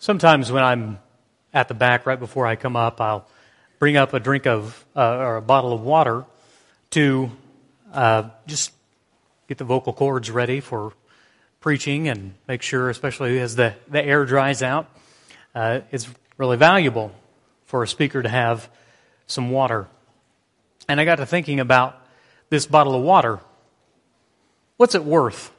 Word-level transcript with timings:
Sometimes 0.00 0.52
when 0.52 0.62
I'm 0.62 1.00
at 1.52 1.66
the 1.66 1.74
back 1.74 2.06
right 2.06 2.20
before 2.20 2.46
I 2.46 2.54
come 2.54 2.76
up, 2.76 3.00
I'll 3.00 3.26
bring 3.80 3.96
up 3.96 4.14
a 4.14 4.20
drink 4.20 4.46
of 4.46 4.86
uh, 4.94 5.16
or 5.16 5.36
a 5.36 5.42
bottle 5.42 5.72
of 5.72 5.80
water 5.80 6.24
to 6.90 7.32
uh, 7.92 8.30
just 8.46 8.72
get 9.48 9.58
the 9.58 9.64
vocal 9.64 9.92
cords 9.92 10.30
ready 10.30 10.60
for 10.60 10.92
preaching 11.60 12.06
and 12.06 12.34
make 12.46 12.62
sure, 12.62 12.90
especially 12.90 13.40
as 13.40 13.56
the, 13.56 13.74
the 13.88 14.00
air 14.00 14.24
dries 14.24 14.62
out, 14.62 14.88
uh, 15.52 15.80
it's 15.90 16.08
really 16.36 16.56
valuable 16.56 17.10
for 17.64 17.82
a 17.82 17.88
speaker 17.88 18.22
to 18.22 18.28
have 18.28 18.70
some 19.26 19.50
water. 19.50 19.88
And 20.88 21.00
I 21.00 21.04
got 21.06 21.16
to 21.16 21.26
thinking 21.26 21.58
about 21.58 22.00
this 22.50 22.66
bottle 22.66 22.94
of 22.94 23.02
water. 23.02 23.40
What's 24.76 24.94
it 24.94 25.04
worth? 25.04 25.50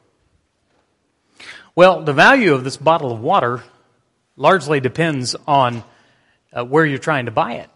Well, 1.75 2.03
the 2.03 2.13
value 2.13 2.53
of 2.53 2.63
this 2.63 2.77
bottle 2.77 3.11
of 3.11 3.19
water 3.19 3.63
largely 4.39 4.79
depends 4.79 5.35
on 5.45 5.83
uh, 6.53 6.63
where 6.65 6.85
you're 6.85 6.97
trying 6.97 7.25
to 7.25 7.31
buy 7.31 7.55
it. 7.55 7.69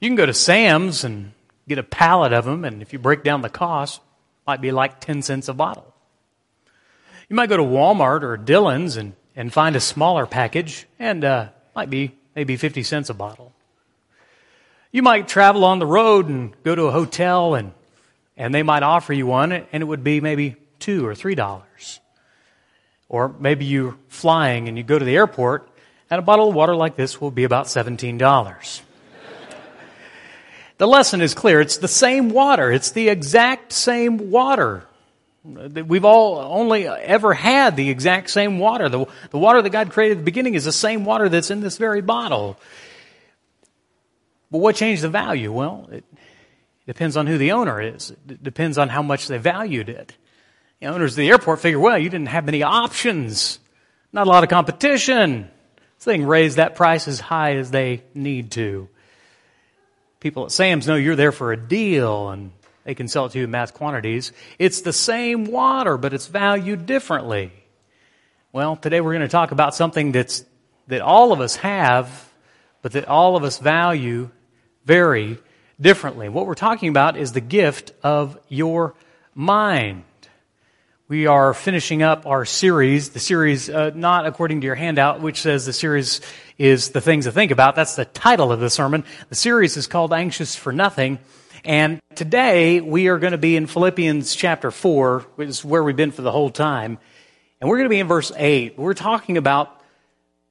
You 0.00 0.08
can 0.08 0.16
go 0.16 0.26
to 0.26 0.34
Sam's 0.34 1.04
and 1.04 1.32
get 1.66 1.78
a 1.78 1.82
pallet 1.82 2.32
of 2.32 2.44
them, 2.44 2.64
and 2.64 2.82
if 2.82 2.92
you 2.92 2.98
break 2.98 3.22
down 3.22 3.40
the 3.40 3.48
cost, 3.48 4.02
might 4.46 4.60
be 4.60 4.72
like 4.72 5.00
10 5.00 5.22
cents 5.22 5.48
a 5.48 5.54
bottle. 5.54 5.94
You 7.28 7.36
might 7.36 7.48
go 7.48 7.56
to 7.56 7.62
Walmart 7.62 8.22
or 8.22 8.36
Dillon's 8.36 8.96
and, 8.96 9.14
and 9.36 9.52
find 9.52 9.76
a 9.76 9.80
smaller 9.80 10.26
package, 10.26 10.86
and 10.98 11.24
uh, 11.24 11.48
might 11.74 11.88
be 11.88 12.12
maybe 12.34 12.56
50 12.56 12.82
cents 12.82 13.08
a 13.08 13.14
bottle. 13.14 13.52
You 14.90 15.02
might 15.02 15.28
travel 15.28 15.64
on 15.64 15.78
the 15.78 15.86
road 15.86 16.28
and 16.28 16.52
go 16.64 16.74
to 16.74 16.84
a 16.84 16.92
hotel, 16.92 17.54
and, 17.54 17.72
and 18.36 18.52
they 18.52 18.62
might 18.62 18.82
offer 18.82 19.12
you 19.12 19.26
one, 19.26 19.52
and 19.52 19.82
it 19.82 19.86
would 19.86 20.02
be 20.02 20.20
maybe 20.20 20.56
two 20.80 21.06
or 21.06 21.14
three 21.14 21.34
dollars. 21.34 22.00
Or 23.08 23.34
maybe 23.38 23.64
you're 23.64 23.96
flying 24.08 24.68
and 24.68 24.76
you 24.76 24.84
go 24.84 24.98
to 24.98 25.04
the 25.04 25.16
airport, 25.16 25.68
and 26.10 26.18
a 26.18 26.22
bottle 26.22 26.48
of 26.48 26.54
water 26.54 26.76
like 26.76 26.96
this 26.96 27.20
will 27.20 27.30
be 27.30 27.44
about 27.44 27.66
$17. 27.66 28.80
the 30.78 30.86
lesson 30.86 31.20
is 31.20 31.34
clear. 31.34 31.60
It's 31.60 31.78
the 31.78 31.88
same 31.88 32.30
water. 32.30 32.70
It's 32.70 32.90
the 32.90 33.08
exact 33.08 33.72
same 33.72 34.30
water. 34.30 34.84
We've 35.44 36.04
all 36.04 36.38
only 36.38 36.86
ever 36.86 37.32
had 37.32 37.76
the 37.76 37.88
exact 37.88 38.30
same 38.30 38.58
water. 38.58 38.88
The, 38.88 39.06
the 39.30 39.38
water 39.38 39.62
that 39.62 39.70
God 39.70 39.90
created 39.90 40.18
at 40.18 40.20
the 40.20 40.24
beginning 40.24 40.54
is 40.54 40.64
the 40.64 40.72
same 40.72 41.04
water 41.04 41.28
that's 41.28 41.50
in 41.50 41.60
this 41.60 41.78
very 41.78 42.02
bottle. 42.02 42.58
But 44.50 44.58
what 44.58 44.76
changed 44.76 45.02
the 45.02 45.08
value? 45.08 45.52
Well, 45.52 45.88
it 45.90 46.04
depends 46.86 47.16
on 47.16 47.26
who 47.26 47.38
the 47.38 47.52
owner 47.52 47.80
is. 47.80 48.10
It 48.10 48.42
depends 48.42 48.78
on 48.78 48.88
how 48.88 49.02
much 49.02 49.28
they 49.28 49.38
valued 49.38 49.88
it. 49.88 50.16
The 50.80 50.86
owners 50.86 51.12
of 51.12 51.16
the 51.16 51.28
airport 51.28 51.60
figure, 51.60 51.80
well, 51.80 51.98
you 51.98 52.08
didn't 52.08 52.28
have 52.28 52.44
many 52.44 52.62
options, 52.62 53.58
not 54.12 54.26
a 54.26 54.30
lot 54.30 54.44
of 54.44 54.50
competition. 54.50 55.50
So 55.98 56.10
they 56.10 56.18
can 56.18 56.26
raise 56.26 56.56
that 56.56 56.76
price 56.76 57.08
as 57.08 57.18
high 57.18 57.56
as 57.56 57.72
they 57.72 58.04
need 58.14 58.52
to. 58.52 58.88
People 60.20 60.44
at 60.44 60.52
Sam's 60.52 60.86
know 60.86 60.94
you're 60.94 61.16
there 61.16 61.32
for 61.32 61.52
a 61.52 61.56
deal 61.56 62.28
and 62.30 62.52
they 62.84 62.94
can 62.94 63.08
sell 63.08 63.26
it 63.26 63.32
to 63.32 63.38
you 63.38 63.44
in 63.44 63.50
mass 63.50 63.72
quantities. 63.72 64.32
It's 64.58 64.82
the 64.82 64.92
same 64.92 65.46
water, 65.46 65.96
but 65.98 66.14
it's 66.14 66.28
valued 66.28 66.86
differently. 66.86 67.52
Well, 68.52 68.76
today 68.76 69.00
we're 69.00 69.12
going 69.12 69.22
to 69.22 69.28
talk 69.28 69.50
about 69.50 69.74
something 69.74 70.12
that's, 70.12 70.44
that 70.86 71.00
all 71.00 71.32
of 71.32 71.40
us 71.40 71.56
have, 71.56 72.32
but 72.80 72.92
that 72.92 73.08
all 73.08 73.36
of 73.36 73.42
us 73.42 73.58
value 73.58 74.30
very 74.84 75.38
differently. 75.80 76.28
What 76.28 76.46
we're 76.46 76.54
talking 76.54 76.88
about 76.88 77.16
is 77.16 77.32
the 77.32 77.40
gift 77.40 77.92
of 78.02 78.38
your 78.48 78.94
mind. 79.34 80.04
We 81.10 81.26
are 81.26 81.54
finishing 81.54 82.02
up 82.02 82.26
our 82.26 82.44
series, 82.44 83.08
the 83.08 83.18
series 83.18 83.70
uh, 83.70 83.92
not 83.94 84.26
according 84.26 84.60
to 84.60 84.66
your 84.66 84.74
handout, 84.74 85.22
which 85.22 85.40
says 85.40 85.64
the 85.64 85.72
series 85.72 86.20
is 86.58 86.90
the 86.90 87.00
things 87.00 87.24
to 87.24 87.32
think 87.32 87.50
about. 87.50 87.76
That's 87.76 87.96
the 87.96 88.04
title 88.04 88.52
of 88.52 88.60
the 88.60 88.68
sermon. 88.68 89.04
The 89.30 89.34
series 89.34 89.78
is 89.78 89.86
called 89.86 90.12
Anxious 90.12 90.54
for 90.54 90.70
Nothing. 90.70 91.18
And 91.64 91.98
today 92.14 92.82
we 92.82 93.08
are 93.08 93.18
going 93.18 93.30
to 93.30 93.38
be 93.38 93.56
in 93.56 93.66
Philippians 93.66 94.34
chapter 94.34 94.70
4, 94.70 95.20
which 95.36 95.48
is 95.48 95.64
where 95.64 95.82
we've 95.82 95.96
been 95.96 96.10
for 96.10 96.20
the 96.20 96.30
whole 96.30 96.50
time. 96.50 96.98
And 97.58 97.70
we're 97.70 97.78
going 97.78 97.88
to 97.88 97.94
be 97.94 98.00
in 98.00 98.06
verse 98.06 98.30
8. 98.36 98.78
We're 98.78 98.92
talking 98.92 99.38
about 99.38 99.80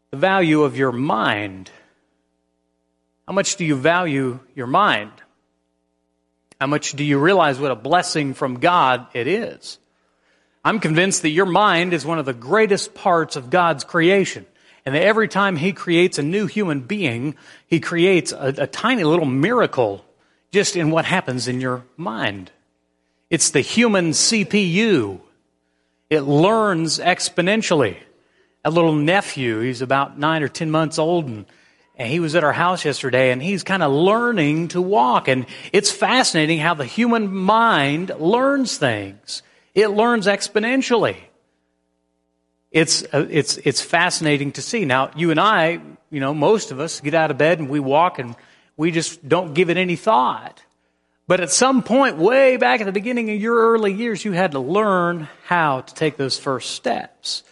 the 0.10 0.18
value 0.18 0.64
of 0.64 0.76
your 0.76 0.92
mind. 0.92 1.70
How 3.28 3.34
much 3.34 3.58
do 3.58 3.64
you 3.64 3.76
value 3.76 4.40
your 4.56 4.66
mind? 4.66 5.12
How 6.60 6.66
much 6.66 6.94
do 6.94 7.04
you 7.04 7.20
realize 7.20 7.60
what 7.60 7.70
a 7.70 7.76
blessing 7.76 8.34
from 8.34 8.60
God 8.60 9.06
it 9.14 9.28
is? 9.28 9.78
I'm 10.68 10.82
convinced 10.82 11.22
that 11.22 11.30
your 11.30 11.46
mind 11.46 11.94
is 11.94 12.06
one 12.06 12.20
of 12.20 12.26
the 12.26 12.34
greatest 12.34 12.94
parts 12.94 13.38
of 13.38 13.50
God's 13.50 13.86
creation. 13.86 14.46
And 14.86 14.94
that 14.94 15.02
every 15.02 15.30
time 15.30 15.56
He 15.56 15.72
creates 15.72 16.20
a 16.20 16.24
new 16.24 16.46
human 16.46 16.82
being, 16.82 17.36
He 17.68 17.80
creates 17.80 18.34
a, 18.34 18.54
a 18.58 18.68
tiny 18.68 19.06
little 19.06 19.26
miracle 19.26 20.04
just 20.52 20.76
in 20.76 20.92
what 20.92 21.06
happens 21.06 21.48
in 21.48 21.62
your 21.62 21.86
mind. 21.96 22.52
It's 23.30 23.52
the 23.52 23.62
human 23.62 24.10
CPU. 24.10 25.22
It 26.10 26.22
learns 26.24 27.00
exponentially. 27.00 27.96
A 28.66 28.70
little 28.70 28.94
nephew, 28.94 29.62
he's 29.62 29.82
about 29.82 30.20
nine 30.20 30.44
or 30.44 30.50
ten 30.50 30.70
months 30.70 31.00
old, 31.00 31.28
and, 31.28 31.46
and 31.96 32.10
he 32.10 32.20
was 32.20 32.36
at 32.36 32.44
our 32.44 32.52
house 32.52 32.84
yesterday, 32.84 33.32
and 33.32 33.42
he's 33.42 33.64
kind 33.64 33.84
of 33.84 33.94
learning 33.94 34.68
to 34.70 34.82
walk. 34.82 35.30
And 35.30 35.46
it's 35.72 35.92
fascinating 35.92 36.60
how 36.60 36.74
the 36.74 36.84
human 36.84 37.34
mind 37.34 38.12
learns 38.20 38.78
things 38.78 39.44
it 39.78 39.90
learns 39.90 40.26
exponentially. 40.26 41.18
It's, 42.72 43.04
uh, 43.14 43.28
it's, 43.30 43.58
it's 43.58 43.80
fascinating 43.80 44.54
to 44.54 44.62
see. 44.64 44.86
Now, 44.86 45.12
you 45.16 45.30
and 45.30 45.40
I, 45.40 45.80
you 46.10 46.20
know, 46.20 46.34
most 46.34 46.72
of 46.72 46.80
us 46.80 47.00
get 47.00 47.14
out 47.14 47.30
of 47.30 47.38
bed 47.38 47.60
and 47.60 47.70
we 47.70 47.80
walk 47.80 48.18
and 48.18 48.36
we 48.76 48.90
just 48.90 49.28
don't 49.28 49.54
give 49.54 49.70
it 49.70 49.78
any 49.78 49.96
thought. 49.96 50.64
But 51.28 51.42
at 51.42 51.52
some 51.52 51.84
point, 51.84 52.18
way 52.18 52.58
back 52.58 52.82
at 52.82 52.86
the 52.86 52.92
beginning 52.92 53.30
of 53.30 53.40
your 53.40 53.56
early 53.56 53.94
years, 53.94 54.26
you 54.26 54.32
had 54.32 54.54
to 54.54 54.60
learn 54.60 55.28
how 55.46 55.82
to 55.82 55.94
take 55.94 56.18
those 56.18 56.40
first 56.40 56.72
steps. 56.72 57.44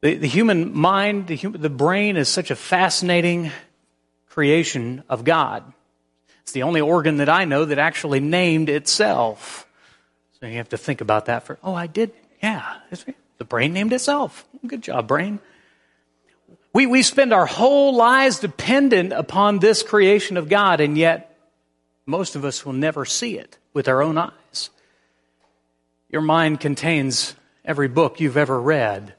The, 0.00 0.14
the 0.14 0.28
human 0.28 0.74
mind, 0.74 1.26
the, 1.26 1.36
human, 1.36 1.60
the 1.60 1.68
brain 1.68 2.16
is 2.16 2.30
such 2.30 2.50
a 2.50 2.56
fascinating 2.56 3.52
creation 4.30 5.04
of 5.10 5.22
God. 5.22 5.70
It's 6.44 6.52
the 6.52 6.62
only 6.62 6.80
organ 6.80 7.18
that 7.18 7.28
I 7.28 7.44
know 7.44 7.66
that 7.66 7.78
actually 7.78 8.20
named 8.20 8.70
itself. 8.70 9.66
So 10.44 10.48
you 10.48 10.58
have 10.58 10.68
to 10.68 10.76
think 10.76 11.00
about 11.00 11.24
that 11.24 11.44
for, 11.44 11.58
oh, 11.64 11.72
I 11.72 11.86
did. 11.86 12.12
Yeah. 12.42 12.76
The 13.38 13.46
brain 13.46 13.72
named 13.72 13.94
itself. 13.94 14.44
Good 14.66 14.82
job, 14.82 15.08
brain. 15.08 15.38
We, 16.74 16.84
we 16.84 17.02
spend 17.02 17.32
our 17.32 17.46
whole 17.46 17.96
lives 17.96 18.40
dependent 18.40 19.14
upon 19.14 19.58
this 19.58 19.82
creation 19.82 20.36
of 20.36 20.50
God, 20.50 20.80
and 20.80 20.98
yet 20.98 21.34
most 22.04 22.36
of 22.36 22.44
us 22.44 22.62
will 22.62 22.74
never 22.74 23.06
see 23.06 23.38
it 23.38 23.56
with 23.72 23.88
our 23.88 24.02
own 24.02 24.18
eyes. 24.18 24.68
Your 26.10 26.20
mind 26.20 26.60
contains 26.60 27.34
every 27.64 27.88
book 27.88 28.20
you've 28.20 28.36
ever 28.36 28.60
read, 28.60 29.14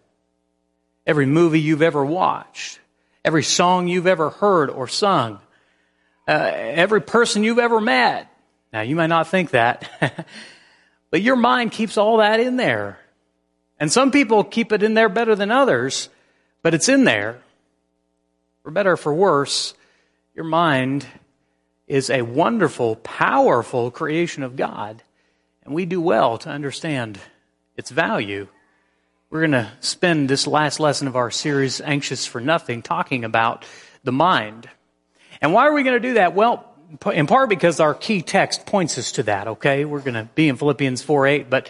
every 1.08 1.25
movie 1.25 1.59
you've 1.59 1.81
ever 1.81 2.06
watched, 2.06 2.80
every 3.24 3.41
song 3.41 3.88
you've 3.88 4.06
ever 4.06 4.30
heard 4.30 4.69
or 4.69 4.88
sung, 4.88 5.40
uh, 6.28 6.52
every 6.53 7.02
person 7.02 7.44
you've 7.44 7.58
ever 7.58 7.81
met. 7.81 8.31
Now, 8.72 8.81
you 8.81 8.96
might 8.96 9.08
not 9.08 9.28
think 9.28 9.50
that. 9.50 9.90
But 11.11 11.21
your 11.21 11.35
mind 11.35 11.71
keeps 11.71 11.97
all 11.97 12.17
that 12.17 12.39
in 12.39 12.57
there. 12.57 12.99
And 13.79 13.91
some 13.91 14.11
people 14.11 14.43
keep 14.43 14.71
it 14.71 14.83
in 14.83 14.93
there 14.93 15.09
better 15.09 15.35
than 15.35 15.51
others, 15.51 16.09
but 16.61 16.73
it's 16.73 16.89
in 16.89 17.03
there. 17.03 17.41
For 18.63 18.71
better 18.71 18.93
or 18.93 18.97
for 18.97 19.13
worse, 19.13 19.73
your 20.33 20.45
mind 20.45 21.05
is 21.88 22.09
a 22.09 22.21
wonderful, 22.21 22.95
powerful 22.97 23.91
creation 23.91 24.43
of 24.43 24.55
God. 24.55 25.03
And 25.63 25.73
we 25.73 25.85
do 25.85 26.01
well 26.01 26.38
to 26.39 26.49
understand 26.49 27.19
its 27.75 27.89
value. 27.89 28.47
We're 29.29 29.41
going 29.41 29.51
to 29.51 29.72
spend 29.81 30.29
this 30.29 30.47
last 30.47 30.79
lesson 30.79 31.08
of 31.08 31.16
our 31.16 31.31
series, 31.31 31.81
Anxious 31.81 32.25
for 32.25 32.40
Nothing, 32.40 32.81
talking 32.81 33.23
about 33.23 33.66
the 34.03 34.11
mind. 34.11 34.69
And 35.41 35.53
why 35.53 35.67
are 35.67 35.73
we 35.73 35.84
going 35.84 36.01
to 36.01 36.08
do 36.08 36.13
that? 36.16 36.35
Well, 36.35 36.74
in 37.14 37.28
part 37.28 37.49
because 37.49 37.79
our 37.79 37.93
key 37.93 38.22
text 38.22 38.66
points 38.66 38.97
us 38.97 39.14
to 39.14 39.23
that, 39.23 39.47
okay? 39.47 39.85
We're 39.85 39.99
going 39.99 40.16
to 40.16 40.29
be 40.35 40.49
in 40.49 40.58
Philippians 40.58 41.02
4 41.02 41.28
8. 41.28 41.49
But, 41.49 41.70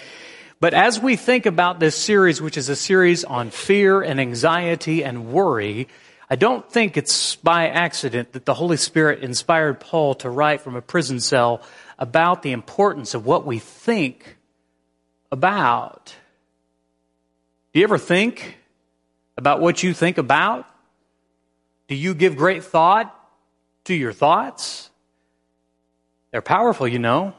but 0.60 0.74
as 0.74 1.00
we 1.00 1.16
think 1.16 1.46
about 1.46 1.80
this 1.80 1.96
series, 1.96 2.42
which 2.42 2.58
is 2.58 2.70
a 2.70 2.76
series 2.76 3.24
on 3.24 3.50
fear 3.50 4.02
and 4.02 4.20
anxiety 4.20 5.04
and 5.04 5.32
worry, 5.32 5.88
I 6.30 6.36
don't 6.36 6.70
think 6.70 6.98
it's 6.98 7.36
by 7.36 7.70
accident 7.70 8.34
that 8.34 8.46
the 8.46 8.54
Holy 8.54 8.78
Spirit 8.78 9.22
inspired 9.22 9.80
Paul 9.80 10.16
to 10.16 10.30
write 10.30 10.62
from 10.62 10.76
a 10.76 10.82
prison 10.82 11.20
cell 11.20 11.62
about 12.00 12.42
the 12.42 12.52
importance 12.52 13.14
of 13.14 13.26
what 13.26 13.46
we 13.46 13.60
think 13.60 14.38
about. 15.32 16.16
Do 17.74 17.80
you 17.80 17.84
ever 17.84 17.98
think 17.98 18.58
about 19.38 19.60
what 19.62 19.84
you 19.84 19.94
think 19.94 20.18
about? 20.18 20.68
Do 21.88 21.96
you 21.96 22.16
give 22.16 22.36
great 22.36 22.64
thought 22.64 23.14
to 23.84 23.94
your 23.94 24.14
thoughts? 24.14 24.90
They're 26.36 26.42
powerful, 26.42 26.86
you 26.86 27.00
know. 27.00 27.34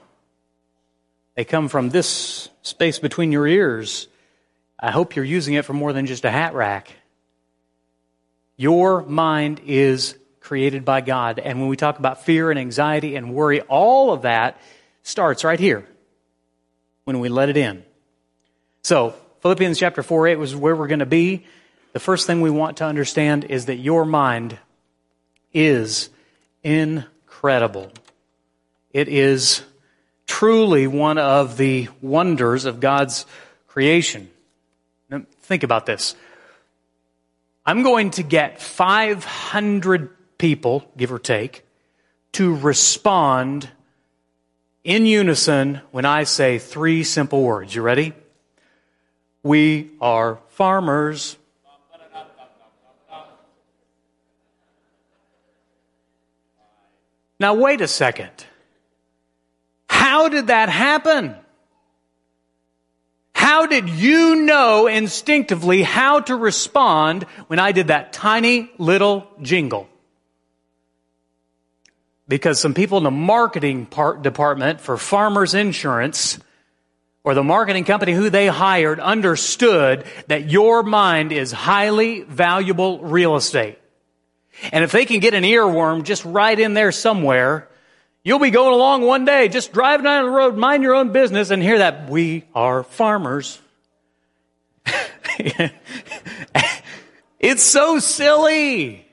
They 1.35 1.45
come 1.45 1.69
from 1.69 1.91
this 1.91 2.49
space 2.63 2.99
between 2.99 3.31
your 3.31 3.47
ears. 3.47 4.09
I 4.81 4.91
hope 4.91 5.17
you're 5.17 5.25
using 5.27 5.53
it 5.53 5.67
for 5.67 5.75
more 5.75 5.93
than 5.93 6.07
just 6.07 6.25
a 6.25 6.31
hat 6.31 6.55
rack. 6.55 6.91
Your 8.57 9.03
mind 9.03 9.61
is 9.67 10.17
created 10.41 10.87
by 10.87 11.03
God. 11.03 11.39
And 11.39 11.61
when 11.61 11.69
we 11.69 11.77
talk 11.77 11.99
about 11.99 12.25
fear 12.25 12.51
and 12.51 12.59
anxiety 12.59 13.17
and 13.17 13.35
worry, 13.35 13.61
all 13.61 14.15
of 14.15 14.23
that 14.23 14.59
starts 15.03 15.45
right 15.45 15.61
here 15.61 15.87
when 17.05 17.21
we 17.21 17.29
let 17.29 17.51
it 17.51 17.59
in. 17.59 17.85
So, 18.81 19.15
Philippians 19.43 19.79
chapter 19.79 20.03
4 20.03 20.29
8 20.29 20.37
was 20.37 20.57
where 20.57 20.75
we're 20.75 20.87
going 20.87 21.01
to 21.01 21.05
be. 21.05 21.45
The 21.93 22.01
first 22.01 22.27
thing 22.27 22.41
we 22.41 22.49
want 22.49 22.79
to 22.79 22.87
understand 22.87 23.45
is 23.45 23.67
that 23.67 23.77
your 23.77 24.07
mind 24.07 24.57
is 25.53 26.09
incredible. 26.63 27.93
It 28.97 29.09
is 29.09 29.61
truly 30.27 30.87
one 30.87 31.19
of 31.19 31.59
the 31.59 31.91
wonders 32.01 32.65
of 32.65 32.81
God's 32.81 33.27
creation. 33.69 34.31
Now, 35.11 35.27
think 35.43 35.65
about 35.65 35.85
this. 35.85 36.17
I'm 37.67 37.83
going 37.83 38.13
to 38.13 38.23
get 38.23 38.63
500 38.63 40.39
people, 40.39 40.91
give 40.97 41.13
or 41.13 41.19
take, 41.19 41.67
to 42.33 42.57
respond 42.57 43.69
in 44.83 45.05
unison 45.05 45.83
when 45.91 46.07
I 46.07 46.25
say 46.25 46.59
three 46.59 47.05
simple 47.05 47.43
words. 47.43 47.75
You 47.75 47.83
ready? 47.83 48.15
We 49.43 49.91
are 50.01 50.39
farmers. 50.49 51.37
Now, 57.39 57.53
wait 57.53 57.83
a 57.83 57.89
second. 57.89 58.47
How 60.17 60.31
did 60.31 60.47
that 60.47 60.71
happen? 60.71 61.35
How 63.35 63.67
did 63.67 63.91
you 63.91 64.37
know 64.37 64.87
instinctively 64.87 65.83
how 65.83 66.21
to 66.21 66.35
respond 66.35 67.25
when 67.49 67.59
I 67.59 67.73
did 67.73 67.89
that 67.89 68.15
tiny 68.15 68.71
little 68.79 69.29
jingle? 69.43 69.91
Because 72.27 72.59
some 72.59 72.73
people 72.73 72.97
in 72.97 73.05
the 73.05 73.11
marketing 73.11 73.85
part 73.85 74.23
department 74.23 74.81
for 74.81 74.97
Farmers 74.97 75.53
Insurance 75.53 76.39
or 77.23 77.35
the 77.35 77.45
marketing 77.45 77.85
company 77.85 78.15
who 78.15 78.31
they 78.31 78.47
hired 78.47 78.99
understood 78.99 80.07
that 80.29 80.49
your 80.49 80.83
mind 80.83 81.31
is 81.31 81.53
highly 81.53 82.23
valuable 82.23 83.01
real 83.01 83.37
estate. 83.37 83.79
And 84.73 84.83
if 84.83 84.93
they 84.93 85.05
can 85.05 85.21
get 85.21 85.35
an 85.35 85.45
earworm 85.45 86.05
just 86.05 86.25
right 86.25 86.59
in 86.59 86.73
there 86.73 86.91
somewhere, 86.91 87.69
you'll 88.27 88.41
be 88.41 88.51
going 88.51 88.75
along 88.75 89.03
one 89.03 89.25
day, 89.25 89.47
just 89.47 89.73
driving 89.73 90.03
down 90.03 90.25
the 90.25 90.31
road, 90.31 90.57
mind 90.57 90.83
your 90.83 90.97
own 90.97 91.13
business, 91.13 91.51
and 91.51 91.63
hear 91.63 91.79
that 91.79 92.11
we 92.11 92.43
are 92.57 92.83
farmers. 92.83 93.61
it's 97.39 97.63
so 97.63 98.01
silly. 98.01 99.07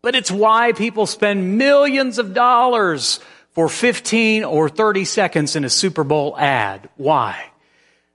But 0.00 0.14
it's 0.14 0.30
why 0.30 0.72
people 0.72 1.04
spend 1.06 1.58
millions 1.58 2.18
of 2.18 2.32
dollars 2.32 3.20
for 3.50 3.68
15 3.68 4.44
or 4.44 4.70
30 4.70 5.04
seconds 5.04 5.54
in 5.54 5.64
a 5.66 5.70
Super 5.70 6.02
Bowl 6.02 6.34
ad. 6.38 6.88
Why? 6.96 7.50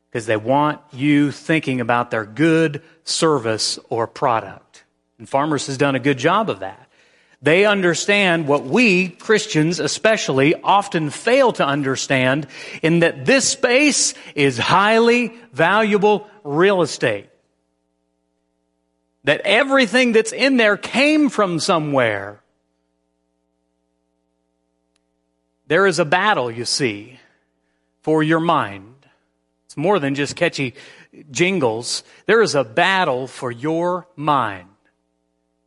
Because 0.10 0.26
they 0.26 0.38
want 0.38 0.82
you 0.92 1.32
thinking 1.32 1.80
about 1.80 2.10
their 2.10 2.26
good 2.26 2.82
service 3.04 3.78
or 3.88 4.08
product. 4.08 4.84
And 5.20 5.30
Farmers 5.30 5.68
has 5.68 5.78
done 5.78 5.94
a 5.94 6.00
good 6.00 6.18
job 6.18 6.50
of 6.50 6.62
that. 6.62 6.83
They 7.44 7.66
understand 7.66 8.48
what 8.48 8.64
we, 8.64 9.10
Christians 9.10 9.80
especially, 9.80 10.56
often 10.56 11.10
fail 11.10 11.52
to 11.54 11.66
understand 11.66 12.48
in 12.82 13.00
that 13.00 13.26
this 13.26 13.48
space 13.48 14.16
is 14.34 14.58
highly 14.58 15.34
valuable 15.52 16.28
real 16.44 16.82
estate 16.82 17.30
that 19.24 19.42
everything 19.42 20.12
that's 20.12 20.34
in 20.34 20.58
there 20.58 20.78
came 20.78 21.30
from 21.30 21.60
somewhere. 21.60 22.42
There 25.68 25.88
is 25.88 26.00
a 26.00 26.06
battle, 26.06 26.52
you 26.52 26.66
see, 26.66 27.20
for 28.02 28.22
your 28.22 28.42
mind. 28.42 28.96
It's 29.66 29.78
more 29.78 30.00
than 30.00 30.16
just 30.16 30.36
catchy 30.36 30.76
jingles. 31.32 32.04
There 32.26 32.42
is 32.42 32.54
a 32.54 32.64
battle 32.64 33.28
for 33.28 33.52
your 33.52 34.08
mind. 34.16 34.68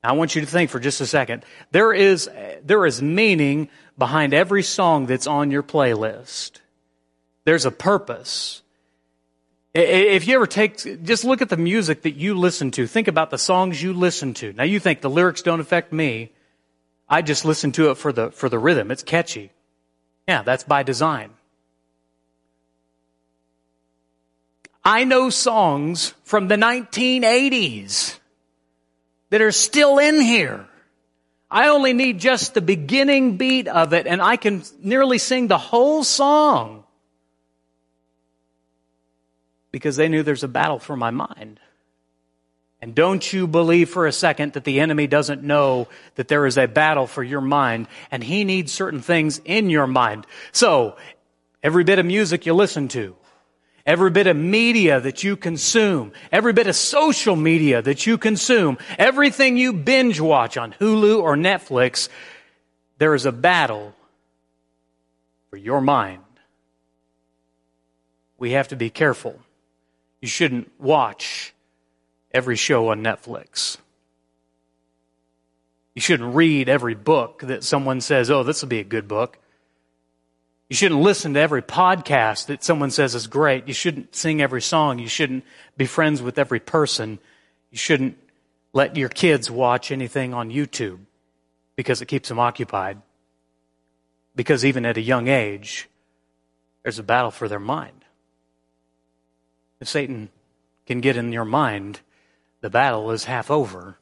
I 0.06 0.12
want 0.12 0.34
you 0.34 0.40
to 0.40 0.46
think 0.46 0.70
for 0.70 0.78
just 0.78 1.00
a 1.00 1.06
second. 1.06 1.44
There 1.72 1.92
is, 1.92 2.30
there 2.62 2.86
is 2.86 3.02
meaning 3.02 3.68
behind 3.98 4.34
every 4.34 4.62
song 4.62 5.06
that's 5.06 5.26
on 5.26 5.50
your 5.50 5.62
playlist. 5.62 6.60
There's 7.44 7.64
a 7.64 7.70
purpose. 7.70 8.62
If 9.74 10.26
you 10.26 10.36
ever 10.36 10.46
take, 10.46 11.02
just 11.02 11.24
look 11.24 11.42
at 11.42 11.48
the 11.48 11.56
music 11.56 12.02
that 12.02 12.14
you 12.14 12.34
listen 12.34 12.70
to. 12.72 12.86
Think 12.86 13.08
about 13.08 13.30
the 13.30 13.38
songs 13.38 13.82
you 13.82 13.92
listen 13.92 14.32
to. 14.34 14.52
Now 14.52 14.64
you 14.64 14.80
think 14.80 15.00
the 15.00 15.10
lyrics 15.10 15.42
don't 15.42 15.60
affect 15.60 15.92
me. 15.92 16.30
I 17.08 17.22
just 17.22 17.44
listen 17.44 17.72
to 17.72 17.90
it 17.90 17.96
for 17.96 18.12
the, 18.12 18.30
for 18.30 18.48
the 18.48 18.58
rhythm. 18.58 18.90
It's 18.90 19.02
catchy. 19.02 19.50
Yeah, 20.28 20.42
that's 20.42 20.64
by 20.64 20.82
design. 20.82 21.30
I 24.84 25.04
know 25.04 25.30
songs 25.30 26.14
from 26.22 26.46
the 26.46 26.56
1980s 26.56 28.18
that 29.30 29.40
are 29.40 29.52
still 29.52 29.98
in 29.98 30.20
here. 30.20 30.66
I 31.50 31.68
only 31.68 31.92
need 31.92 32.18
just 32.18 32.54
the 32.54 32.60
beginning 32.60 33.36
beat 33.36 33.68
of 33.68 33.92
it 33.92 34.06
and 34.06 34.20
I 34.20 34.36
can 34.36 34.62
nearly 34.82 35.18
sing 35.18 35.46
the 35.46 35.58
whole 35.58 36.02
song 36.02 36.84
because 39.70 39.96
they 39.96 40.08
knew 40.08 40.22
there's 40.22 40.44
a 40.44 40.48
battle 40.48 40.78
for 40.78 40.96
my 40.96 41.10
mind. 41.10 41.60
And 42.80 42.94
don't 42.94 43.32
you 43.32 43.46
believe 43.46 43.90
for 43.90 44.06
a 44.06 44.12
second 44.12 44.52
that 44.52 44.64
the 44.64 44.80
enemy 44.80 45.06
doesn't 45.06 45.42
know 45.42 45.88
that 46.16 46.28
there 46.28 46.46
is 46.46 46.58
a 46.58 46.66
battle 46.66 47.06
for 47.06 47.22
your 47.22 47.40
mind 47.40 47.88
and 48.10 48.22
he 48.22 48.44
needs 48.44 48.72
certain 48.72 49.00
things 49.00 49.40
in 49.44 49.70
your 49.70 49.86
mind. 49.86 50.26
So, 50.52 50.96
every 51.62 51.84
bit 51.84 51.98
of 51.98 52.06
music 52.06 52.46
you 52.46 52.54
listen 52.54 52.88
to, 52.88 53.16
every 53.86 54.10
bit 54.10 54.26
of 54.26 54.36
media 54.36 55.00
that 55.00 55.22
you 55.22 55.36
consume, 55.36 56.12
every 56.32 56.52
bit 56.52 56.66
of 56.66 56.74
social 56.74 57.36
media 57.36 57.80
that 57.80 58.06
you 58.06 58.18
consume, 58.18 58.76
everything 58.98 59.56
you 59.56 59.72
binge 59.72 60.20
watch 60.20 60.56
on 60.56 60.72
Hulu 60.80 61.22
or 61.22 61.36
Netflix, 61.36 62.08
there 62.98 63.14
is 63.14 63.24
a 63.24 63.32
battle 63.32 63.94
for 65.50 65.56
your 65.56 65.80
mind. 65.80 66.22
We 68.38 68.50
have 68.52 68.68
to 68.68 68.76
be 68.76 68.90
careful. 68.90 69.38
You 70.20 70.28
shouldn't 70.28 70.70
watch 70.80 71.54
every 72.32 72.56
show 72.56 72.88
on 72.88 73.02
Netflix. 73.02 73.78
You 75.94 76.02
shouldn't 76.02 76.34
read 76.34 76.68
every 76.68 76.94
book 76.94 77.40
that 77.44 77.64
someone 77.64 78.02
says, 78.02 78.30
oh, 78.30 78.42
this 78.42 78.60
will 78.60 78.68
be 78.68 78.80
a 78.80 78.84
good 78.84 79.08
book. 79.08 79.38
You 80.68 80.74
shouldn't 80.74 81.00
listen 81.00 81.34
to 81.34 81.40
every 81.40 81.62
podcast 81.62 82.46
that 82.46 82.64
someone 82.64 82.90
says 82.90 83.14
is 83.14 83.28
great. 83.28 83.68
You 83.68 83.74
shouldn't 83.74 84.16
sing 84.16 84.42
every 84.42 84.62
song. 84.62 84.98
You 84.98 85.08
shouldn't 85.08 85.44
be 85.76 85.86
friends 85.86 86.20
with 86.20 86.38
every 86.38 86.58
person. 86.58 87.20
You 87.70 87.78
shouldn't 87.78 88.18
let 88.72 88.96
your 88.96 89.08
kids 89.08 89.50
watch 89.50 89.92
anything 89.92 90.34
on 90.34 90.50
YouTube 90.50 90.98
because 91.76 92.02
it 92.02 92.06
keeps 92.06 92.28
them 92.28 92.40
occupied. 92.40 93.00
Because 94.34 94.64
even 94.64 94.84
at 94.84 94.96
a 94.96 95.02
young 95.02 95.28
age, 95.28 95.88
there's 96.82 96.98
a 96.98 97.04
battle 97.04 97.30
for 97.30 97.48
their 97.48 97.60
mind. 97.60 98.04
If 99.80 99.88
Satan 99.88 100.30
can 100.84 101.00
get 101.00 101.16
in 101.16 101.32
your 101.32 101.44
mind, 101.44 102.00
the 102.60 102.70
battle 102.70 103.12
is 103.12 103.24
half 103.24 103.50
over. 103.50 103.98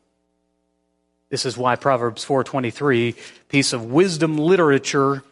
This 1.29 1.45
is 1.45 1.59
why 1.59 1.77
Proverbs 1.77 2.25
4:23, 2.25 3.17
piece 3.49 3.73
of 3.73 3.85
wisdom 3.85 4.39
literature 4.39 5.23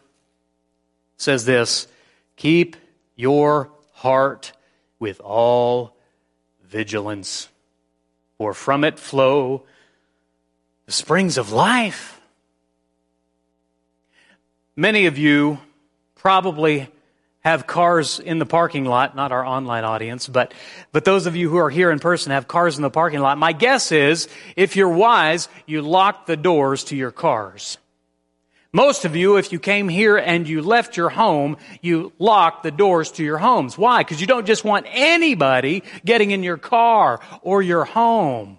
says 1.17 1.45
this, 1.45 1.87
keep 2.35 2.75
your 3.15 3.71
heart 3.93 4.51
with 4.99 5.21
all 5.21 5.95
vigilance, 6.63 7.49
for 8.37 8.53
from 8.53 8.83
it 8.83 8.99
flow 8.99 9.63
the 10.85 10.91
springs 10.91 11.37
of 11.37 11.51
life. 11.51 12.19
Many 14.75 15.05
of 15.05 15.17
you 15.17 15.59
probably 16.15 16.89
have 17.41 17.67
cars 17.67 18.19
in 18.19 18.39
the 18.39 18.45
parking 18.45 18.85
lot, 18.85 19.15
not 19.15 19.31
our 19.31 19.45
online 19.45 19.83
audience, 19.83 20.27
but, 20.27 20.53
but 20.93 21.03
those 21.03 21.25
of 21.25 21.35
you 21.35 21.49
who 21.49 21.57
are 21.57 21.69
here 21.69 21.91
in 21.91 21.99
person 21.99 22.31
have 22.31 22.47
cars 22.47 22.77
in 22.77 22.81
the 22.81 22.89
parking 22.89 23.19
lot. 23.19 23.37
My 23.37 23.51
guess 23.51 23.91
is, 23.91 24.29
if 24.55 24.75
you're 24.77 24.89
wise, 24.89 25.49
you 25.65 25.81
lock 25.81 26.25
the 26.25 26.37
doors 26.37 26.85
to 26.85 26.95
your 26.95 27.11
cars. 27.11 27.77
Most 28.75 29.05
of 29.05 29.15
you, 29.15 29.37
if 29.37 29.51
you 29.51 29.59
came 29.59 29.87
here 29.87 30.17
and 30.17 30.49
you 30.49 30.63
left 30.63 30.97
your 30.97 31.09
home, 31.09 31.57
you 31.81 32.11
lock 32.17 32.63
the 32.63 32.71
doors 32.71 33.11
to 33.11 33.23
your 33.23 33.37
homes. 33.37 33.77
Why? 33.77 33.99
Because 33.99 34.19
you 34.19 34.25
don't 34.25 34.47
just 34.47 34.65
want 34.65 34.87
anybody 34.89 35.83
getting 36.03 36.31
in 36.31 36.41
your 36.41 36.57
car 36.57 37.19
or 37.43 37.61
your 37.61 37.85
home. 37.85 38.57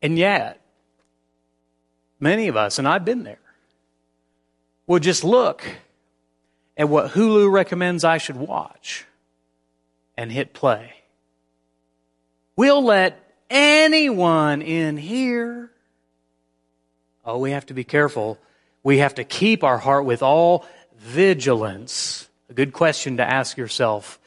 And 0.00 0.16
yet, 0.16 0.60
many 2.20 2.46
of 2.46 2.56
us, 2.56 2.78
and 2.78 2.86
I've 2.86 3.04
been 3.04 3.24
there, 3.24 3.38
will 4.86 5.00
just 5.00 5.24
look 5.24 5.64
at 6.76 6.88
what 6.88 7.12
Hulu 7.12 7.50
recommends 7.50 8.04
I 8.04 8.18
should 8.18 8.36
watch 8.36 9.06
and 10.16 10.30
hit 10.30 10.52
play. 10.52 10.92
We'll 12.54 12.84
let 12.84 13.20
anyone 13.50 14.62
in 14.62 14.96
here? 14.96 15.72
Oh, 17.24 17.38
we 17.38 17.52
have 17.52 17.66
to 17.66 17.74
be 17.74 17.84
careful. 17.84 18.38
We 18.82 18.98
have 18.98 19.14
to 19.14 19.24
keep 19.24 19.64
our 19.64 19.78
heart 19.78 20.04
with 20.04 20.22
all 20.22 20.66
vigilance. 20.98 22.28
A 22.50 22.54
good 22.54 22.72
question 22.72 23.16
to 23.16 23.24
ask 23.24 23.56
yourself 23.56 24.18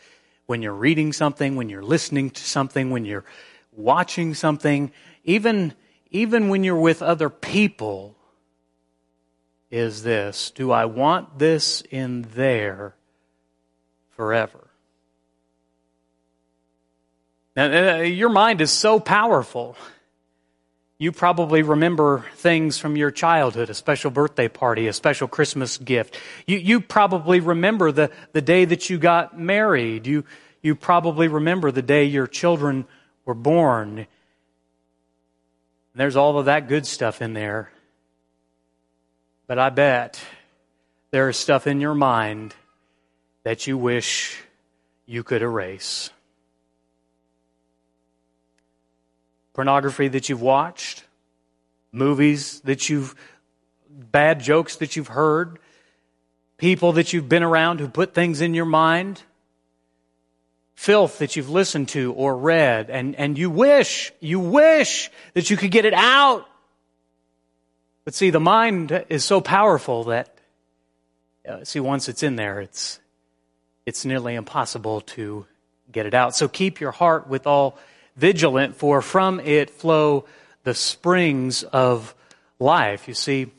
when 0.47 0.61
you're 0.61 0.73
reading 0.73 1.13
something, 1.13 1.55
when 1.55 1.69
you're 1.69 1.83
listening 1.83 2.31
to 2.31 2.43
something, 2.43 2.89
when 2.89 3.05
you're 3.05 3.25
watching 3.71 4.33
something, 4.33 4.91
even, 5.23 5.73
even 6.09 6.49
when 6.49 6.63
you're 6.63 6.79
with 6.79 7.03
other 7.03 7.29
people, 7.29 8.15
is 9.69 10.01
this 10.01 10.51
Do 10.51 10.71
I 10.71 10.85
want 10.85 11.37
this 11.37 11.81
in 11.91 12.23
there 12.33 12.95
forever? 14.11 14.67
Now, 17.55 17.97
uh, 17.97 18.01
your 18.01 18.29
mind 18.29 18.61
is 18.61 18.71
so 18.71 18.99
powerful. 18.99 19.75
You 20.99 21.11
probably 21.11 21.61
remember 21.61 22.25
things 22.35 22.79
from 22.79 22.95
your 22.95 23.11
childhood, 23.11 23.69
a 23.69 23.75
special 23.75 24.09
birthday 24.09 24.47
party, 24.47 24.87
a 24.87 24.93
special 24.93 25.27
Christmas 25.27 25.77
gift. 25.77 26.19
You, 26.47 26.57
you 26.57 26.81
probably 26.81 27.39
remember 27.39 27.91
the, 27.91 28.09
the 28.33 28.41
day 28.41 28.65
that 28.65 28.89
you 28.89 28.97
got 28.97 29.37
married. 29.37 30.07
You, 30.07 30.25
you 30.63 30.73
probably 30.73 31.27
remember 31.27 31.71
the 31.71 31.83
day 31.83 32.05
your 32.05 32.25
children 32.25 32.87
were 33.25 33.35
born. 33.35 33.99
And 33.99 34.07
there's 35.93 36.15
all 36.15 36.39
of 36.39 36.45
that 36.45 36.67
good 36.67 36.87
stuff 36.87 37.21
in 37.21 37.33
there. 37.33 37.71
But 39.45 39.59
I 39.59 39.69
bet 39.69 40.19
there 41.11 41.29
is 41.29 41.37
stuff 41.37 41.67
in 41.67 41.79
your 41.79 41.93
mind 41.93 42.55
that 43.43 43.67
you 43.67 43.77
wish 43.77 44.41
you 45.05 45.23
could 45.23 45.43
erase. 45.43 46.09
Pornography 49.57 50.07
that 50.07 50.29
you've 50.29 50.43
watched, 50.43 51.03
movies 51.91 52.59
that 52.59 52.89
you've, 52.89 53.15
bad 53.89 54.39
jokes 54.39 54.75
that 54.75 54.95
you've 54.95 55.07
heard, 55.07 55.57
people 56.57 56.91
that 56.91 57.11
you've 57.11 57.27
been 57.27 57.41
around 57.41 57.79
who 57.79 57.87
put 57.87 58.13
things 58.13 58.39
in 58.39 58.53
your 58.53 58.65
mind, 58.65 59.19
filth 60.75 61.17
that 61.17 61.35
you've 61.35 61.49
listened 61.49 61.89
to 61.89 62.13
or 62.13 62.37
read, 62.37 62.91
and, 62.91 63.15
and 63.15 63.35
you 63.35 63.49
wish, 63.49 64.13
you 64.19 64.39
wish 64.39 65.09
that 65.33 65.49
you 65.49 65.57
could 65.57 65.71
get 65.71 65.85
it 65.85 65.93
out. 65.95 66.47
But 68.05 68.13
see, 68.13 68.29
the 68.29 68.39
mind 68.39 69.05
is 69.09 69.25
so 69.25 69.41
powerful 69.41 70.03
that, 70.03 70.37
uh, 71.49 71.63
see, 71.63 71.79
once 71.79 72.07
it's 72.09 72.21
in 72.21 72.35
there, 72.35 72.61
it's, 72.61 72.99
it's 73.87 74.05
nearly 74.05 74.35
impossible 74.35 75.01
to 75.01 75.47
get 75.91 76.05
it 76.05 76.13
out. 76.13 76.35
So 76.35 76.47
keep 76.47 76.79
your 76.79 76.91
heart 76.91 77.27
with 77.27 77.47
all 77.47 77.79
vigilant, 78.17 78.75
for 78.75 79.01
from 79.01 79.39
it 79.39 79.69
flow 79.69 80.25
the 80.63 80.74
springs 80.74 81.63
of 81.63 82.13
life. 82.59 83.07
You 83.07 83.13
see, 83.13 83.51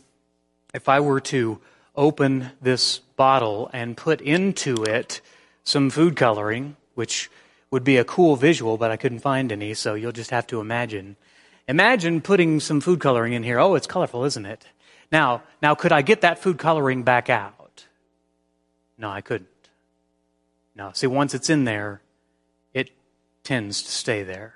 if 0.75 0.89
I 0.89 1.01
were 1.01 1.21
to 1.21 1.61
open 1.97 2.51
this 2.61 2.99
bottle 3.17 3.71
and 3.73 3.97
put 3.97 4.21
into 4.21 4.85
it 4.85 5.21
some 5.65 5.91
food 5.91 6.17
coloring, 6.17 6.77
which 6.95 7.31
would 7.71 7.85
be 7.85 7.97
a 7.97 8.05
cool 8.05 8.37
visual, 8.37 8.77
but 8.77 8.91
I 8.91 8.97
couldn't 8.97 9.21
find 9.21 9.51
any, 9.53 9.75
so 9.75 9.95
you'll 9.95 10.13
just 10.13 10.31
have 10.31 10.47
to 10.49 10.61
imagine. 10.61 11.17
Imagine 11.67 12.21
putting 12.21 12.61
some 12.61 12.81
food 12.81 13.01
coloring 13.01 13.33
in 13.33 13.43
here. 13.43 13.59
Oh, 13.59 13.75
it's 13.75 13.87
colorful, 13.87 14.25
isn't 14.25 14.47
it? 14.47 14.67
Now, 15.11 15.43
now 15.63 15.75
could 15.75 15.93
I 15.93 16.03
get 16.03 16.21
that 16.23 16.39
food 16.39 16.59
coloring 16.59 17.03
back 17.03 17.31
out? 17.31 17.87
No, 18.99 19.09
I 19.11 19.21
couldn't. 19.21 19.49
No, 20.75 20.91
see, 20.93 21.07
once 21.07 21.35
it's 21.35 21.51
in 21.51 21.65
there, 21.65 22.01
tends 23.49 23.81
to 23.81 23.91
stay 23.91 24.25
there. 24.25 24.53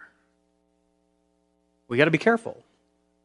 We 1.89 1.97
got 1.97 2.05
to 2.05 2.11
be 2.11 2.19
careful. 2.19 2.63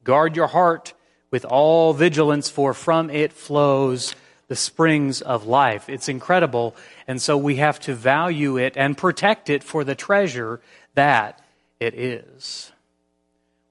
Guard 0.06 0.38
your 0.38 0.48
heart 0.48 0.94
with 1.30 1.44
all 1.44 1.94
vigilance, 1.94 2.50
for 2.50 2.74
from 2.74 3.10
it 3.10 3.34
flows 3.34 4.16
the 4.48 4.56
springs 4.56 5.22
of 5.22 5.46
life. 5.46 5.90
It's 5.90 6.08
incredible, 6.08 6.74
and 7.06 7.22
so 7.22 7.36
we 7.36 7.58
have 7.58 7.82
to 7.82 7.94
value 7.94 8.56
it 8.56 8.78
and 8.78 8.98
protect 8.98 9.50
it 9.50 9.62
for 9.62 9.84
the 9.84 9.94
treasure 9.94 10.62
that 10.96 11.42
it 11.82 11.94
is. 11.96 12.72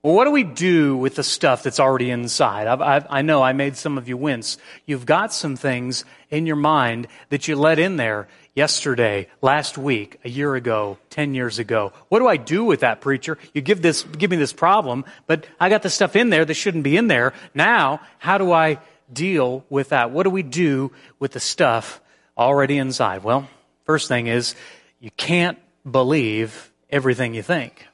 Well, 0.02 0.14
what 0.14 0.26
do 0.26 0.32
we 0.32 0.44
do 0.44 0.98
with 0.98 1.14
the 1.14 1.24
stuff 1.24 1.62
that's 1.62 1.80
already 1.80 2.10
inside? 2.10 2.66
I've, 2.66 2.82
I've, 2.82 3.06
i 3.08 3.22
know 3.22 3.42
I 3.42 3.54
made 3.54 3.74
some 3.74 3.96
of 3.96 4.06
you 4.06 4.18
wince. 4.18 4.58
You've 4.84 5.06
got 5.06 5.32
some 5.32 5.56
things 5.56 6.04
in 6.30 6.46
your 6.46 6.56
mind 6.56 7.08
that 7.30 7.48
you 7.48 7.56
let 7.56 7.78
in 7.78 7.96
there 7.96 8.28
yesterday, 8.56 9.28
last 9.42 9.78
week, 9.78 10.18
a 10.24 10.28
year 10.28 10.56
ago, 10.56 10.98
10 11.10 11.34
years 11.34 11.60
ago. 11.60 11.92
What 12.08 12.18
do 12.18 12.26
I 12.26 12.38
do 12.38 12.64
with 12.64 12.80
that, 12.80 13.00
preacher? 13.00 13.38
You 13.54 13.60
give 13.60 13.82
this, 13.82 14.02
give 14.02 14.30
me 14.30 14.36
this 14.38 14.54
problem, 14.54 15.04
but 15.26 15.46
I 15.60 15.68
got 15.68 15.82
the 15.82 15.90
stuff 15.90 16.16
in 16.16 16.30
there 16.30 16.44
that 16.44 16.54
shouldn't 16.54 16.82
be 16.82 16.96
in 16.96 17.06
there. 17.06 17.34
Now, 17.54 18.00
how 18.18 18.38
do 18.38 18.50
I 18.50 18.78
deal 19.12 19.64
with 19.68 19.90
that? 19.90 20.10
What 20.10 20.24
do 20.24 20.30
we 20.30 20.42
do 20.42 20.90
with 21.20 21.32
the 21.32 21.40
stuff 21.40 22.00
already 22.36 22.78
inside? 22.78 23.22
Well, 23.22 23.46
first 23.84 24.08
thing 24.08 24.26
is 24.26 24.56
you 24.98 25.10
can't 25.16 25.58
believe 25.88 26.72
everything 26.90 27.34
you 27.34 27.42
think. 27.42 27.86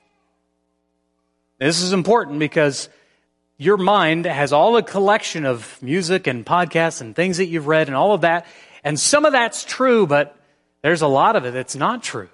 This 1.59 1.83
is 1.83 1.93
important 1.93 2.39
because 2.39 2.89
your 3.59 3.77
mind 3.77 4.27
has 4.27 4.53
all 4.53 4.77
a 4.77 4.83
collection 4.83 5.45
of 5.45 5.81
music 5.83 6.27
and 6.27 6.47
podcasts 6.47 7.01
and 7.01 7.15
things 7.15 7.37
that 7.37 7.47
you've 7.47 7.67
read 7.67 7.89
and 7.89 7.97
all 7.97 8.15
of 8.15 8.23
that. 8.23 8.47
And 8.85 8.99
some 8.99 9.25
of 9.25 9.33
that's 9.33 9.65
true, 9.65 10.07
but 10.07 10.37
there's 10.83 11.03
a 11.03 11.07
lot 11.07 11.37
of 11.37 11.45
it 11.45 11.53
that's 11.53 11.77
not 11.77 12.03
true. 12.03 12.29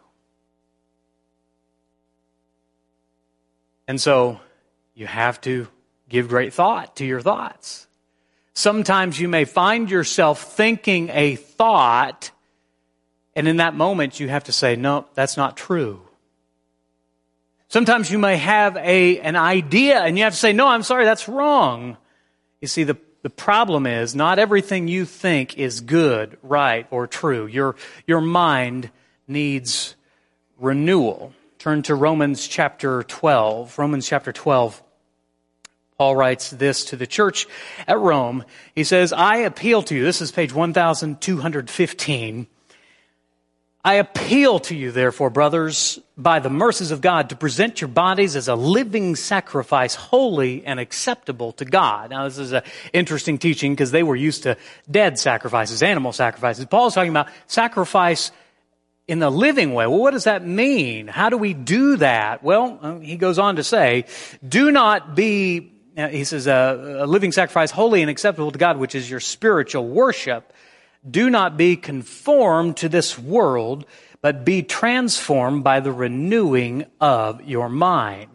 And 3.86 4.00
so 4.00 4.40
you 4.94 5.06
have 5.06 5.40
to 5.42 5.68
give 6.08 6.28
great 6.28 6.52
thought 6.52 6.96
to 6.96 7.06
your 7.06 7.20
thoughts. 7.20 7.86
Sometimes 8.54 9.20
you 9.20 9.28
may 9.28 9.44
find 9.44 9.90
yourself 9.90 10.54
thinking 10.54 11.10
a 11.10 11.36
thought, 11.36 12.30
and 13.36 13.46
in 13.46 13.58
that 13.58 13.74
moment 13.74 14.18
you 14.18 14.28
have 14.28 14.44
to 14.44 14.52
say, 14.52 14.76
no, 14.76 15.06
that's 15.14 15.36
not 15.36 15.56
true. 15.56 16.02
Sometimes 17.68 18.10
you 18.10 18.18
may 18.18 18.36
have 18.36 18.76
a, 18.76 19.20
an 19.20 19.36
idea 19.36 20.00
and 20.00 20.16
you 20.16 20.24
have 20.24 20.32
to 20.32 20.38
say, 20.38 20.52
no, 20.52 20.66
I'm 20.66 20.82
sorry, 20.82 21.04
that's 21.04 21.28
wrong. 21.28 21.98
You 22.60 22.68
see, 22.68 22.84
the 22.84 22.96
the 23.22 23.30
problem 23.30 23.86
is 23.86 24.14
not 24.14 24.38
everything 24.38 24.88
you 24.88 25.04
think 25.04 25.58
is 25.58 25.80
good, 25.80 26.38
right, 26.42 26.86
or 26.90 27.06
true. 27.06 27.46
Your, 27.46 27.76
your 28.06 28.20
mind 28.20 28.90
needs 29.26 29.96
renewal. 30.58 31.32
Turn 31.58 31.82
to 31.82 31.94
Romans 31.94 32.46
chapter 32.46 33.02
12. 33.02 33.78
Romans 33.78 34.06
chapter 34.06 34.32
12. 34.32 34.82
Paul 35.98 36.14
writes 36.14 36.50
this 36.50 36.84
to 36.86 36.96
the 36.96 37.08
church 37.08 37.48
at 37.88 37.98
Rome. 37.98 38.44
He 38.74 38.84
says, 38.84 39.12
I 39.12 39.38
appeal 39.38 39.82
to 39.82 39.96
you. 39.96 40.04
This 40.04 40.20
is 40.20 40.30
page 40.30 40.54
1215. 40.54 42.46
I 43.84 43.94
appeal 43.94 44.58
to 44.60 44.74
you, 44.74 44.90
therefore, 44.90 45.30
brothers, 45.30 46.00
by 46.16 46.40
the 46.40 46.50
mercies 46.50 46.90
of 46.90 47.00
God, 47.00 47.30
to 47.30 47.36
present 47.36 47.80
your 47.80 47.88
bodies 47.88 48.34
as 48.34 48.48
a 48.48 48.56
living 48.56 49.14
sacrifice, 49.14 49.94
holy 49.94 50.66
and 50.66 50.80
acceptable 50.80 51.52
to 51.52 51.64
God. 51.64 52.10
Now, 52.10 52.24
this 52.24 52.38
is 52.38 52.52
an 52.52 52.62
interesting 52.92 53.38
teaching 53.38 53.72
because 53.72 53.92
they 53.92 54.02
were 54.02 54.16
used 54.16 54.42
to 54.42 54.56
dead 54.90 55.18
sacrifices, 55.18 55.82
animal 55.82 56.12
sacrifices. 56.12 56.66
Paul's 56.66 56.94
talking 56.94 57.10
about 57.10 57.28
sacrifice 57.46 58.32
in 59.06 59.20
the 59.20 59.30
living 59.30 59.72
way. 59.72 59.86
Well, 59.86 60.00
what 60.00 60.10
does 60.10 60.24
that 60.24 60.44
mean? 60.44 61.06
How 61.06 61.30
do 61.30 61.38
we 61.38 61.54
do 61.54 61.96
that? 61.96 62.42
Well, 62.42 62.78
uh, 62.82 62.98
he 62.98 63.16
goes 63.16 63.38
on 63.38 63.56
to 63.56 63.64
say, 63.64 64.06
do 64.46 64.72
not 64.72 65.14
be, 65.14 65.72
uh, 65.96 66.08
he 66.08 66.24
says, 66.24 66.46
a 66.48 67.04
living 67.06 67.30
sacrifice, 67.32 67.70
holy 67.70 68.02
and 68.02 68.10
acceptable 68.10 68.50
to 68.50 68.58
God, 68.58 68.76
which 68.76 68.94
is 68.94 69.08
your 69.08 69.20
spiritual 69.20 69.86
worship. 69.86 70.52
Do 71.08 71.30
not 71.30 71.56
be 71.56 71.76
conformed 71.76 72.78
to 72.78 72.88
this 72.88 73.18
world, 73.18 73.86
but 74.20 74.44
be 74.44 74.62
transformed 74.62 75.64
by 75.64 75.80
the 75.80 75.92
renewing 75.92 76.86
of 77.00 77.42
your 77.44 77.68
mind. 77.68 78.30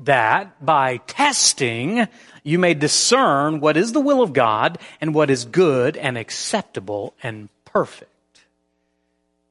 That 0.00 0.64
by 0.64 0.96
testing, 1.06 2.08
you 2.42 2.58
may 2.58 2.74
discern 2.74 3.60
what 3.60 3.76
is 3.76 3.92
the 3.92 4.00
will 4.00 4.22
of 4.22 4.32
God 4.32 4.78
and 5.00 5.14
what 5.14 5.30
is 5.30 5.44
good 5.44 5.96
and 5.96 6.18
acceptable 6.18 7.14
and 7.22 7.48
perfect. 7.64 8.10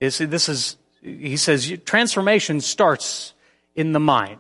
You 0.02 0.10
see, 0.10 0.26
this 0.26 0.50
is, 0.50 0.76
he 1.02 1.38
says, 1.38 1.72
transformation 1.86 2.60
starts 2.60 3.34
in 3.74 3.94
the 3.94 4.00
mind. 4.00 4.40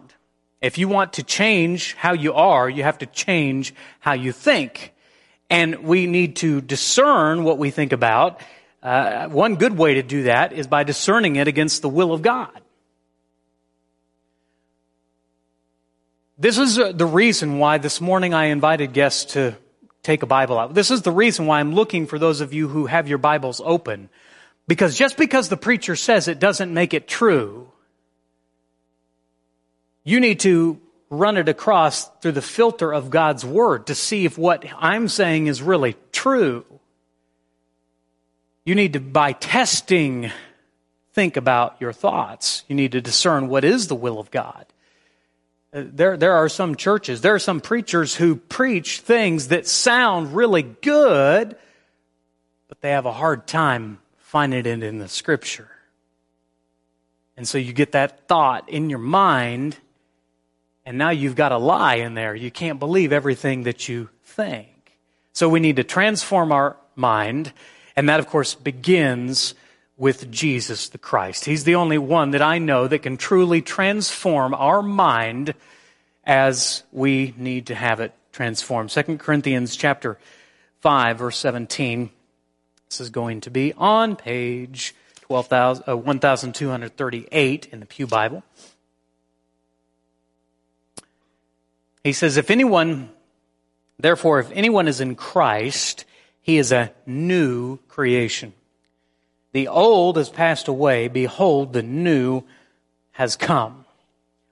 If 0.61 0.77
you 0.77 0.87
want 0.87 1.13
to 1.13 1.23
change 1.23 1.93
how 1.95 2.13
you 2.13 2.33
are, 2.33 2.69
you 2.69 2.83
have 2.83 2.99
to 2.99 3.05
change 3.05 3.73
how 3.99 4.13
you 4.13 4.31
think. 4.31 4.92
And 5.53 5.83
we 5.83 6.07
need 6.07 6.37
to 6.37 6.61
discern 6.61 7.43
what 7.43 7.59
we 7.59 7.69
think 7.69 7.93
about. 7.93 8.41
Uh, 8.81 9.27
one 9.29 9.57
good 9.57 9.77
way 9.77 9.93
to 9.93 10.01
do 10.01 10.23
that 10.23 10.51
is 10.51 10.65
by 10.65 10.83
discerning 10.83 11.35
it 11.35 11.47
against 11.47 11.83
the 11.83 11.89
will 11.89 12.11
of 12.11 12.23
God. 12.23 12.59
This 16.39 16.57
is 16.57 16.79
uh, 16.79 16.91
the 16.91 17.05
reason 17.05 17.59
why 17.59 17.77
this 17.77 18.01
morning 18.01 18.33
I 18.33 18.45
invited 18.45 18.93
guests 18.93 19.33
to 19.33 19.55
take 20.01 20.23
a 20.23 20.25
Bible 20.25 20.57
out. 20.57 20.73
This 20.73 20.89
is 20.89 21.03
the 21.03 21.11
reason 21.11 21.45
why 21.45 21.59
I'm 21.59 21.75
looking 21.75 22.07
for 22.07 22.17
those 22.17 22.41
of 22.41 22.51
you 22.51 22.67
who 22.67 22.87
have 22.87 23.07
your 23.07 23.19
Bibles 23.19 23.61
open. 23.63 24.09
Because 24.67 24.97
just 24.97 25.17
because 25.17 25.49
the 25.49 25.55
preacher 25.55 25.95
says 25.95 26.27
it 26.27 26.39
doesn't 26.39 26.73
make 26.73 26.95
it 26.95 27.07
true. 27.07 27.69
You 30.03 30.19
need 30.19 30.39
to 30.39 30.81
run 31.19 31.37
it 31.37 31.47
across 31.47 32.09
through 32.19 32.33
the 32.33 32.41
filter 32.41 32.93
of 32.93 33.09
God's 33.09 33.45
Word 33.45 33.87
to 33.87 33.95
see 33.95 34.25
if 34.25 34.37
what 34.37 34.65
I'm 34.77 35.07
saying 35.07 35.47
is 35.47 35.61
really 35.61 35.95
true. 36.11 36.65
You 38.65 38.75
need 38.75 38.93
to, 38.93 38.99
by 38.99 39.33
testing, 39.33 40.31
think 41.13 41.37
about 41.37 41.77
your 41.79 41.93
thoughts. 41.93 42.63
You 42.67 42.75
need 42.75 42.93
to 42.93 43.01
discern 43.01 43.47
what 43.47 43.63
is 43.63 43.87
the 43.87 43.95
will 43.95 44.19
of 44.19 44.31
God. 44.31 44.65
Uh, 45.73 45.83
there, 45.85 46.17
there 46.17 46.33
are 46.33 46.49
some 46.49 46.75
churches, 46.75 47.21
there 47.21 47.35
are 47.35 47.39
some 47.39 47.59
preachers 47.59 48.15
who 48.15 48.35
preach 48.35 48.99
things 48.99 49.49
that 49.49 49.67
sound 49.67 50.35
really 50.35 50.63
good, 50.63 51.55
but 52.67 52.81
they 52.81 52.91
have 52.91 53.05
a 53.05 53.13
hard 53.13 53.47
time 53.47 53.99
finding 54.17 54.65
it 54.65 54.83
in 54.83 54.99
the 54.99 55.07
scripture. 55.07 55.69
And 57.35 57.47
so 57.47 57.57
you 57.57 57.73
get 57.73 57.93
that 57.93 58.27
thought 58.27 58.69
in 58.69 58.89
your 58.89 58.99
mind, 58.99 59.77
and 60.85 60.97
now 60.97 61.09
you've 61.09 61.35
got 61.35 61.51
a 61.51 61.57
lie 61.57 61.95
in 61.95 62.13
there. 62.13 62.35
You 62.35 62.51
can't 62.51 62.79
believe 62.79 63.11
everything 63.11 63.63
that 63.63 63.87
you 63.87 64.09
think. 64.23 64.97
So 65.31 65.49
we 65.49 65.59
need 65.59 65.77
to 65.77 65.83
transform 65.83 66.51
our 66.51 66.77
mind, 66.95 67.53
and 67.95 68.09
that, 68.09 68.19
of 68.19 68.27
course, 68.27 68.55
begins 68.55 69.55
with 69.97 70.29
Jesus 70.31 70.89
the 70.89 70.97
Christ. 70.97 71.45
He's 71.45 71.63
the 71.63 71.75
only 71.75 71.97
one 71.97 72.31
that 72.31 72.41
I 72.41 72.57
know 72.57 72.87
that 72.87 72.99
can 72.99 73.17
truly 73.17 73.61
transform 73.61 74.53
our 74.53 74.81
mind 74.81 75.53
as 76.23 76.83
we 76.91 77.33
need 77.37 77.67
to 77.67 77.75
have 77.75 77.99
it 77.99 78.13
transformed. 78.31 78.89
2 78.89 79.17
Corinthians 79.17 79.75
chapter 79.75 80.17
5 80.81 81.19
verse 81.19 81.37
17. 81.37 82.09
This 82.89 82.99
is 82.99 83.09
going 83.09 83.41
to 83.41 83.51
be 83.51 83.73
on 83.73 84.15
page 84.15 84.93
12, 85.21 85.53
uh, 85.53 85.95
1238 85.95 87.67
in 87.71 87.79
the 87.79 87.85
Pew 87.85 88.05
Bible. 88.05 88.43
He 92.03 92.13
says, 92.13 92.37
if 92.37 92.51
anyone, 92.51 93.09
therefore, 93.97 94.39
if 94.39 94.51
anyone 94.51 94.87
is 94.87 94.99
in 94.99 95.15
Christ, 95.15 96.05
he 96.41 96.57
is 96.57 96.71
a 96.71 96.91
new 97.05 97.77
creation. 97.87 98.53
The 99.53 99.69
old 99.69 100.17
has 100.17 100.29
passed 100.29 100.67
away. 100.67 101.07
Behold, 101.07 101.73
the 101.73 101.83
new 101.83 102.43
has 103.11 103.35
come. 103.35 103.85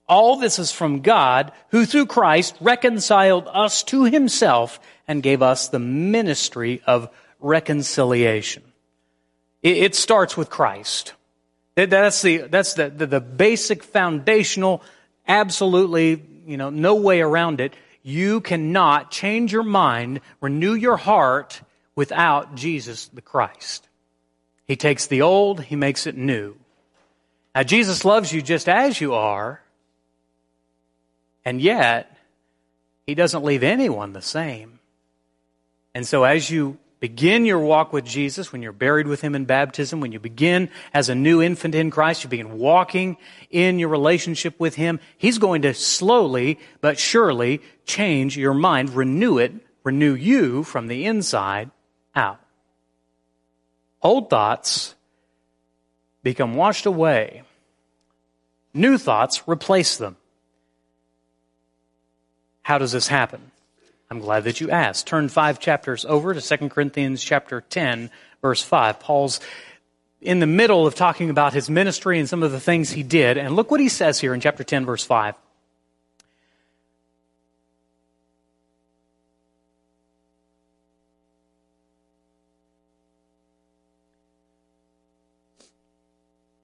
All 0.07 0.37
this 0.37 0.59
is 0.59 0.71
from 0.71 1.01
God, 1.01 1.51
who 1.69 1.85
through 1.85 2.05
Christ 2.05 2.55
reconciled 2.61 3.47
us 3.51 3.83
to 3.83 4.03
himself 4.03 4.79
and 5.07 5.23
gave 5.23 5.41
us 5.41 5.69
the 5.69 5.79
ministry 5.79 6.81
of 6.85 7.09
reconciliation. 7.39 8.63
It, 9.63 9.95
starts 9.95 10.35
with 10.35 10.49
Christ. 10.49 11.13
That's 11.75 12.21
the, 12.21 12.37
that's 12.37 12.73
the, 12.73 12.89
the, 12.89 13.05
the 13.05 13.21
basic 13.21 13.83
foundational, 13.83 14.81
absolutely, 15.27 16.21
you 16.51 16.57
know, 16.57 16.69
no 16.69 16.95
way 16.95 17.21
around 17.21 17.61
it. 17.61 17.73
You 18.03 18.41
cannot 18.41 19.09
change 19.09 19.53
your 19.53 19.63
mind, 19.63 20.21
renew 20.41 20.73
your 20.73 20.97
heart 20.97 21.61
without 21.95 22.55
Jesus 22.55 23.07
the 23.07 23.21
Christ. 23.21 23.87
He 24.67 24.75
takes 24.75 25.07
the 25.07 25.21
old, 25.21 25.63
he 25.63 25.75
makes 25.75 26.05
it 26.05 26.17
new. 26.17 26.55
Now, 27.55 27.63
Jesus 27.63 28.05
loves 28.05 28.31
you 28.31 28.41
just 28.41 28.69
as 28.69 29.01
you 29.01 29.13
are, 29.13 29.61
and 31.43 31.61
yet, 31.61 32.17
he 33.07 33.15
doesn't 33.15 33.43
leave 33.43 33.63
anyone 33.63 34.13
the 34.13 34.21
same. 34.21 34.79
And 35.93 36.05
so, 36.05 36.23
as 36.23 36.49
you 36.49 36.77
begin 37.01 37.45
your 37.45 37.59
walk 37.59 37.91
with 37.91 38.05
Jesus, 38.05 38.53
when 38.53 38.61
you're 38.61 38.71
buried 38.71 39.07
with 39.07 39.19
Him 39.19 39.35
in 39.35 39.43
baptism, 39.43 39.99
when 39.99 40.13
you 40.13 40.19
begin 40.19 40.69
as 40.93 41.09
a 41.09 41.15
new 41.15 41.41
infant 41.41 41.75
in 41.75 41.91
Christ, 41.91 42.23
you 42.23 42.29
begin 42.29 42.57
walking 42.57 43.17
in 43.49 43.79
your 43.79 43.89
relationship 43.89 44.57
with 44.57 44.75
Him, 44.75 45.01
He's 45.17 45.37
going 45.37 45.63
to 45.63 45.73
slowly 45.73 46.59
but 46.79 46.97
surely 46.97 47.61
change 47.85 48.37
your 48.37 48.53
mind, 48.53 48.91
renew 48.91 49.37
it, 49.39 49.51
renew 49.83 50.13
you 50.13 50.63
from 50.63 50.87
the 50.87 51.05
inside 51.05 51.71
out. 52.15 52.39
Old 54.01 54.29
thoughts 54.29 54.95
become 56.23 56.55
washed 56.55 56.85
away. 56.85 57.43
New 58.73 58.97
thoughts 58.97 59.43
replace 59.47 59.97
them. 59.97 60.15
How 62.61 62.77
does 62.77 62.91
this 62.91 63.07
happen? 63.07 63.50
I'm 64.11 64.19
glad 64.19 64.43
that 64.43 64.59
you 64.59 64.69
asked. 64.69 65.07
Turn 65.07 65.29
five 65.29 65.57
chapters 65.57 66.03
over 66.03 66.33
to 66.33 66.41
2 66.41 66.67
Corinthians 66.67 67.23
chapter 67.23 67.61
10, 67.61 68.11
verse 68.41 68.61
5. 68.61 68.99
Paul's 68.99 69.39
in 70.19 70.39
the 70.39 70.45
middle 70.45 70.85
of 70.85 70.95
talking 70.95 71.29
about 71.29 71.53
his 71.53 71.69
ministry 71.69 72.19
and 72.19 72.27
some 72.27 72.43
of 72.43 72.51
the 72.51 72.59
things 72.59 72.91
he 72.91 73.03
did. 73.03 73.37
And 73.37 73.55
look 73.55 73.71
what 73.71 73.79
he 73.79 73.87
says 73.87 74.19
here 74.19 74.33
in 74.33 74.41
chapter 74.41 74.65
10, 74.65 74.85
verse 74.85 75.05
5. 75.05 75.35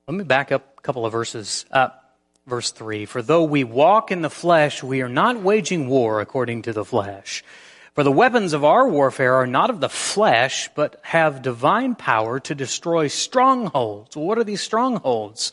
Let 0.09 0.17
me 0.17 0.25
back 0.25 0.51
up 0.51 0.75
a 0.77 0.81
couple 0.81 1.05
of 1.05 1.13
verses. 1.13 1.65
Uh, 1.71 1.89
verse 2.47 2.71
3 2.71 3.05
For 3.05 3.21
though 3.21 3.43
we 3.43 3.63
walk 3.63 4.11
in 4.11 4.21
the 4.21 4.29
flesh, 4.29 4.81
we 4.81 5.01
are 5.01 5.09
not 5.09 5.41
waging 5.41 5.87
war 5.87 6.21
according 6.21 6.63
to 6.63 6.73
the 6.73 6.85
flesh. 6.85 7.43
For 7.93 8.03
the 8.03 8.11
weapons 8.11 8.53
of 8.53 8.63
our 8.63 8.87
warfare 8.87 9.35
are 9.35 9.47
not 9.47 9.69
of 9.69 9.79
the 9.79 9.89
flesh, 9.89 10.69
but 10.75 10.99
have 11.03 11.41
divine 11.41 11.95
power 11.95 12.39
to 12.41 12.55
destroy 12.55 13.07
strongholds. 13.07 14.15
What 14.15 14.37
are 14.37 14.43
these 14.43 14.61
strongholds? 14.61 15.51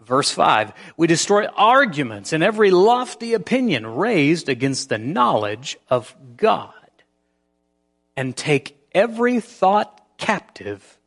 Verse 0.00 0.30
5 0.30 0.72
We 0.96 1.06
destroy 1.06 1.46
arguments 1.46 2.32
and 2.32 2.42
every 2.42 2.70
lofty 2.70 3.34
opinion 3.34 3.86
raised 3.86 4.48
against 4.48 4.88
the 4.88 4.98
knowledge 4.98 5.78
of 5.88 6.14
God, 6.36 6.74
and 8.16 8.36
take 8.36 8.76
every 8.92 9.40
thought 9.40 10.00
captive 10.18 10.98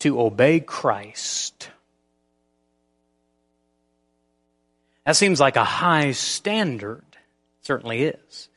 to 0.00 0.20
obey 0.20 0.60
Christ. 0.60 1.70
That 5.08 5.16
seems 5.16 5.40
like 5.40 5.56
a 5.56 5.64
high 5.64 6.12
standard. 6.12 7.02
It 7.12 7.66
certainly 7.66 8.02
is. 8.02 8.50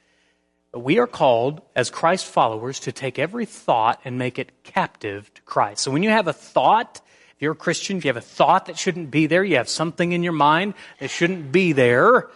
But 0.74 0.80
we 0.82 1.00
are 1.00 1.08
called 1.08 1.62
as 1.78 1.90
Christ 1.90 2.26
followers 2.26 2.82
to 2.82 2.92
take 2.92 3.18
every 3.18 3.46
thought 3.46 4.02
and 4.04 4.20
make 4.20 4.38
it 4.38 4.66
captive 4.66 5.34
to 5.36 5.42
Christ. 5.44 5.82
So 5.82 5.92
when 5.92 6.04
you 6.04 6.10
have 6.10 6.28
a 6.28 6.34
thought, 6.34 7.00
if 7.38 7.42
you're 7.42 7.54
a 7.54 7.56
Christian, 7.56 7.96
if 7.96 8.04
you 8.04 8.10
have 8.10 8.18
a 8.18 8.22
thought 8.22 8.66
that 8.66 8.78
shouldn't 8.78 9.12
be 9.12 9.28
there, 9.28 9.46
you 9.46 9.56
have 9.56 9.70
something 9.70 10.12
in 10.12 10.24
your 10.24 10.34
mind 10.34 10.74
that 11.00 11.10
shouldn't 11.10 11.54
be 11.54 11.72
there, 11.72 12.28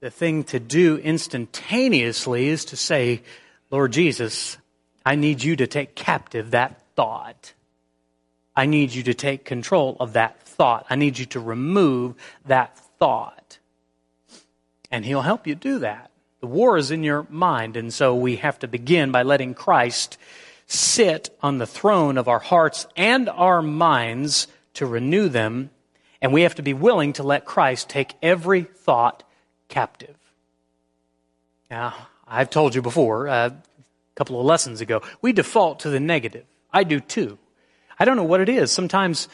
the 0.00 0.10
thing 0.10 0.42
to 0.46 0.58
do 0.58 0.96
instantaneously 0.96 2.48
is 2.48 2.64
to 2.64 2.76
say, 2.76 3.22
Lord 3.70 3.92
Jesus, 3.92 4.58
I 5.06 5.14
need 5.14 5.40
you 5.40 5.54
to 5.54 5.68
take 5.68 5.94
captive 5.94 6.50
that 6.50 6.82
thought. 6.96 7.52
I 8.56 8.66
need 8.66 8.92
you 8.92 9.04
to 9.04 9.14
take 9.14 9.44
control 9.44 9.96
of 10.00 10.14
that 10.14 10.42
thought. 10.42 10.86
I 10.90 10.96
need 10.96 11.16
you 11.16 11.26
to 11.26 11.38
remove 11.38 12.16
that 12.46 12.76
thought. 13.04 13.58
And 14.90 15.04
He'll 15.04 15.20
help 15.20 15.46
you 15.46 15.54
do 15.54 15.80
that. 15.80 16.10
The 16.40 16.46
war 16.46 16.78
is 16.78 16.90
in 16.90 17.02
your 17.02 17.26
mind, 17.28 17.76
and 17.76 17.92
so 17.92 18.14
we 18.14 18.36
have 18.36 18.58
to 18.60 18.66
begin 18.66 19.10
by 19.12 19.24
letting 19.24 19.52
Christ 19.52 20.16
sit 20.66 21.28
on 21.42 21.58
the 21.58 21.66
throne 21.66 22.16
of 22.16 22.28
our 22.28 22.38
hearts 22.38 22.86
and 22.96 23.28
our 23.28 23.60
minds 23.60 24.46
to 24.74 24.86
renew 24.86 25.28
them, 25.28 25.68
and 26.22 26.32
we 26.32 26.42
have 26.42 26.54
to 26.54 26.62
be 26.62 26.72
willing 26.72 27.12
to 27.14 27.22
let 27.22 27.44
Christ 27.44 27.90
take 27.90 28.14
every 28.22 28.62
thought 28.62 29.22
captive. 29.68 30.16
Now, 31.70 31.94
I've 32.26 32.48
told 32.48 32.74
you 32.74 32.80
before, 32.80 33.28
uh, 33.28 33.48
a 33.48 34.14
couple 34.14 34.40
of 34.40 34.46
lessons 34.46 34.80
ago, 34.80 35.02
we 35.20 35.34
default 35.34 35.80
to 35.80 35.90
the 35.90 36.00
negative. 36.00 36.46
I 36.72 36.84
do 36.84 37.00
too. 37.00 37.36
I 37.98 38.06
don't 38.06 38.16
know 38.16 38.24
what 38.24 38.40
it 38.40 38.48
is. 38.48 38.72
Sometimes 38.72 39.28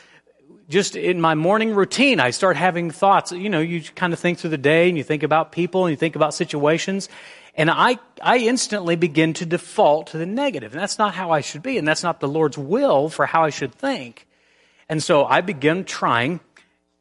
just 0.71 0.95
in 0.95 1.21
my 1.21 1.35
morning 1.35 1.75
routine, 1.75 2.21
I 2.21 2.31
start 2.31 2.57
having 2.57 2.93
thoughts. 2.93 3.33
You 3.33 3.51
know, 3.51 3.61
you 3.61 3.83
kind 3.83 4.13
of 4.13 4.21
think 4.21 4.39
through 4.39 4.51
the 4.51 4.59
day 4.59 4.89
and 4.89 4.97
you 4.97 5.03
think 5.03 5.25
about 5.25 5.51
people 5.51 5.85
and 5.85 5.91
you 5.91 5.97
think 5.97 6.15
about 6.15 6.33
situations. 6.33 7.09
And 7.57 7.69
I, 7.69 7.99
I 8.23 8.39
instantly 8.39 8.95
begin 8.95 9.35
to 9.35 9.47
default 9.47 10.09
to 10.09 10.19
the 10.19 10.27
negative. 10.27 10.73
And 10.73 10.81
that's 10.81 10.99
not 10.99 11.15
how 11.15 11.33
I 11.33 11.41
should 11.41 11.63
be. 11.63 11.77
And 11.77 11.87
that's 11.87 12.05
not 12.05 12.21
the 12.21 12.29
Lord's 12.29 12.57
will 12.57 13.09
for 13.09 13.27
how 13.27 13.45
I 13.45 13.51
should 13.51 13.75
think. 13.75 14.29
And 14.89 15.03
so 15.03 15.25
I 15.25 15.41
begin 15.41 15.85
trying, 15.85 16.39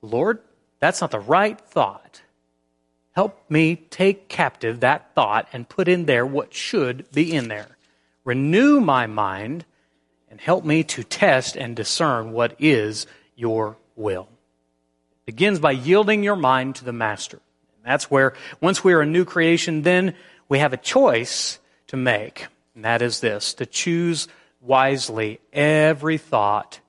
Lord, 0.01 0.39
that's 0.79 0.99
not 0.99 1.12
the 1.12 1.19
right 1.19 1.60
thought. 1.62 2.23
Help 3.12 3.39
me 3.49 3.75
take 3.75 4.29
captive 4.29 4.79
that 4.79 5.13
thought 5.13 5.47
and 5.53 5.69
put 5.69 5.88
in 5.88 6.05
there 6.05 6.25
what 6.25 6.55
should 6.55 7.10
be 7.12 7.32
in 7.32 7.49
there. 7.49 7.77
Renew 8.25 8.79
my 8.79 9.05
mind 9.05 9.65
and 10.32 10.41
help 10.41 10.65
me 10.65 10.84
to 10.86 11.03
test 11.03 11.55
and 11.55 11.75
discern 11.75 12.32
what 12.32 12.55
is 12.58 13.05
your 13.39 13.78
will. 13.95 14.28
It 15.25 15.38
begins 15.38 15.60
by 15.60 15.71
yielding 15.71 16.23
your 16.23 16.36
mind 16.36 16.75
to 16.75 16.86
the 16.86 16.93
master. 16.93 17.39
That's 17.86 18.12
where, 18.12 18.34
once 18.62 18.84
we 18.84 18.93
are 18.93 19.02
a 19.02 19.06
new 19.06 19.25
creation, 19.25 19.84
then 19.84 20.13
we 20.49 20.60
have 20.60 20.73
a 20.73 20.78
choice 20.78 21.60
to 21.88 21.97
make. 21.97 22.47
And 22.75 22.84
that 22.84 23.02
is 23.02 23.21
this, 23.21 23.54
to 23.56 23.65
choose 23.65 24.28
wisely 24.62 25.39
every 25.54 26.17
thought 26.17 26.80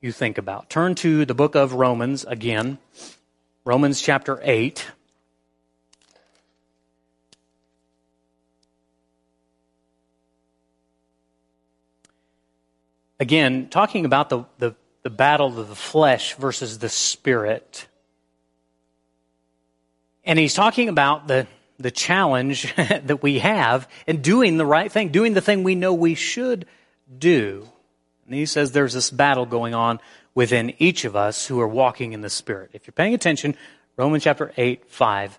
you 0.00 0.10
think 0.12 0.36
about. 0.36 0.68
Turn 0.68 0.94
to 0.96 1.24
the 1.24 1.34
book 1.34 1.54
of 1.54 1.74
Romans 1.74 2.24
again. 2.24 2.78
Romans 3.64 4.02
chapter 4.02 4.40
8. 4.42 4.86
Again, 13.20 13.68
talking 13.68 14.04
about 14.04 14.30
the, 14.30 14.44
the, 14.58 14.74
the 15.02 15.10
battle 15.10 15.58
of 15.58 15.68
the 15.68 15.74
flesh 15.74 16.34
versus 16.36 16.78
the 16.78 16.88
spirit. 16.88 17.88
And 20.24 20.38
he's 20.38 20.54
talking 20.54 20.88
about 20.88 21.26
the, 21.26 21.46
the 21.78 21.90
challenge 21.90 22.74
that 22.76 23.22
we 23.22 23.40
have 23.40 23.88
in 24.06 24.22
doing 24.22 24.56
the 24.56 24.66
right 24.66 24.90
thing, 24.90 25.08
doing 25.08 25.34
the 25.34 25.40
thing 25.40 25.64
we 25.64 25.74
know 25.74 25.92
we 25.92 26.14
should 26.14 26.66
do. 27.18 27.68
And 28.26 28.34
he 28.34 28.46
says 28.46 28.72
there's 28.72 28.94
this 28.94 29.10
battle 29.10 29.46
going 29.46 29.74
on 29.74 30.00
within 30.34 30.74
each 30.78 31.04
of 31.04 31.16
us 31.16 31.46
who 31.46 31.60
are 31.60 31.68
walking 31.68 32.12
in 32.12 32.20
the 32.20 32.30
Spirit. 32.30 32.70
If 32.72 32.86
you're 32.86 32.92
paying 32.92 33.14
attention, 33.14 33.56
Romans 33.96 34.24
chapter 34.24 34.52
8, 34.56 34.88
5 34.88 35.38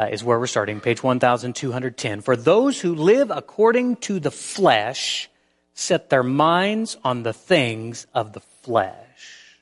uh, 0.00 0.06
is 0.06 0.24
where 0.24 0.38
we're 0.38 0.46
starting, 0.46 0.80
page 0.80 1.02
1210. 1.02 2.22
For 2.22 2.34
those 2.34 2.80
who 2.80 2.94
live 2.94 3.30
according 3.30 3.96
to 3.96 4.18
the 4.18 4.30
flesh 4.30 5.28
set 5.74 6.10
their 6.10 6.22
minds 6.22 6.96
on 7.04 7.22
the 7.22 7.32
things 7.32 8.06
of 8.14 8.32
the 8.32 8.40
flesh. 8.62 9.58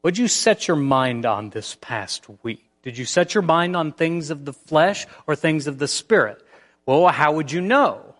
what'd 0.00 0.18
you 0.18 0.28
set 0.28 0.66
your 0.66 0.76
mind 0.76 1.26
on 1.26 1.50
this 1.50 1.76
past 1.80 2.26
week? 2.42 2.64
Did 2.82 2.96
you 2.96 3.04
set 3.04 3.34
your 3.34 3.42
mind 3.42 3.76
on 3.76 3.92
things 3.92 4.30
of 4.30 4.44
the 4.44 4.52
flesh 4.52 5.06
or 5.26 5.36
things 5.36 5.66
of 5.66 5.78
the 5.78 5.88
spirit? 5.88 6.42
Well, 6.86 7.06
how 7.08 7.32
would 7.32 7.52
you 7.52 7.60
know? 7.60 8.14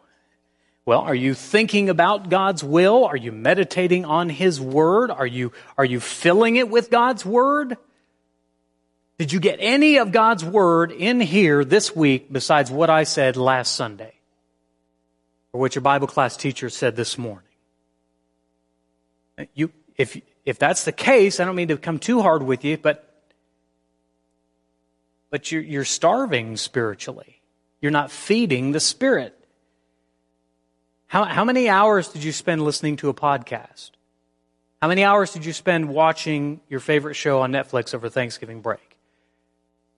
Well, 0.85 1.01
are 1.01 1.15
you 1.15 1.35
thinking 1.35 1.89
about 1.89 2.31
God's 2.31 2.65
will? 2.65 3.05
Are 3.05 3.17
you 3.17 3.33
meditating 3.33 4.05
on 4.05 4.29
His 4.29 4.61
Word? 4.61 5.11
Are 5.11 5.27
you, 5.27 5.53
are 5.79 5.85
you 5.85 6.01
filling 6.01 6.57
it 6.57 6.69
with 6.69 6.91
God's 6.91 7.25
Word? 7.25 7.77
Did 9.19 9.33
you 9.33 9.41
get 9.41 9.59
any 9.61 9.99
of 9.99 10.13
God's 10.13 10.45
Word 10.45 10.93
in 10.93 11.21
here 11.21 11.65
this 11.65 11.95
week 11.95 12.33
besides 12.33 12.71
what 12.71 12.91
I 12.91 13.05
said 13.05 13.37
last 13.37 13.75
Sunday? 13.75 14.15
Or 15.53 15.61
what 15.61 15.75
your 15.75 15.83
Bible 15.83 16.07
class 16.07 16.37
teacher 16.37 16.71
said 16.71 16.97
this 16.97 17.19
morning? 17.19 17.50
You, 19.55 19.71
if, 19.97 20.21
if 20.45 20.59
that's 20.59 20.85
the 20.85 20.93
case, 20.93 21.41
I 21.41 21.45
don't 21.45 21.57
mean 21.57 21.69
to 21.69 21.77
come 21.77 21.99
too 21.99 22.23
hard 22.23 22.43
with 22.43 22.65
you, 22.65 22.77
but 22.79 23.07
but 25.31 25.53
you're, 25.53 25.63
you're 25.63 25.85
starving 25.85 26.57
spiritually. 26.57 27.41
You're 27.81 27.93
not 27.93 28.11
feeding 28.11 28.73
the 28.73 28.81
Spirit. 28.81 29.37
How, 31.07 31.25
how 31.25 31.45
many 31.45 31.69
hours 31.69 32.09
did 32.09 32.23
you 32.23 32.33
spend 32.33 32.63
listening 32.63 32.97
to 32.97 33.09
a 33.09 33.15
podcast? 33.15 33.91
How 34.83 34.89
many 34.89 35.05
hours 35.05 35.33
did 35.33 35.45
you 35.45 35.53
spend 35.53 35.89
watching 35.89 36.61
your 36.69 36.81
favorite 36.81 37.15
show 37.15 37.41
on 37.41 37.53
Netflix 37.53 37.95
over 37.95 38.09
Thanksgiving 38.09 38.61
break? 38.61 38.99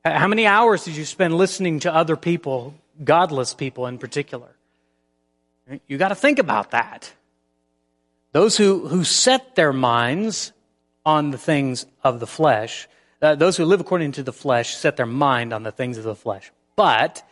How 0.05 0.27
many 0.27 0.47
hours 0.47 0.85
did 0.85 0.97
you 0.97 1.05
spend 1.05 1.37
listening 1.37 1.81
to 1.81 1.95
other 1.95 2.17
people, 2.17 2.75
godless 3.03 3.55
people 3.55 3.87
in 3.87 3.99
particular? 3.99 4.49
You 5.87 5.97
got 5.97 6.09
to 6.09 6.17
think 6.17 6.41
about 6.41 6.73
that. 6.73 7.13
Those 8.33 8.57
who, 8.57 8.89
who 8.89 9.05
set 9.05 9.55
their 9.55 9.73
minds 9.73 10.53
on 11.05 11.31
the 11.31 11.39
things 11.39 11.87
of 12.03 12.21
the 12.21 12.27
flesh 12.27 12.89
uh, 13.23 13.37
those 13.37 13.57
who 13.57 13.65
live 13.65 13.81
according 13.81 14.13
to 14.13 14.25
the 14.25 14.33
flesh 14.33 14.75
set 14.75 14.97
their 14.97 15.07
mind 15.07 15.53
on 15.53 15.63
the 15.63 15.71
things 15.71 15.97
of 15.97 16.03
the 16.03 16.17
flesh. 16.17 16.51
But 16.75 17.23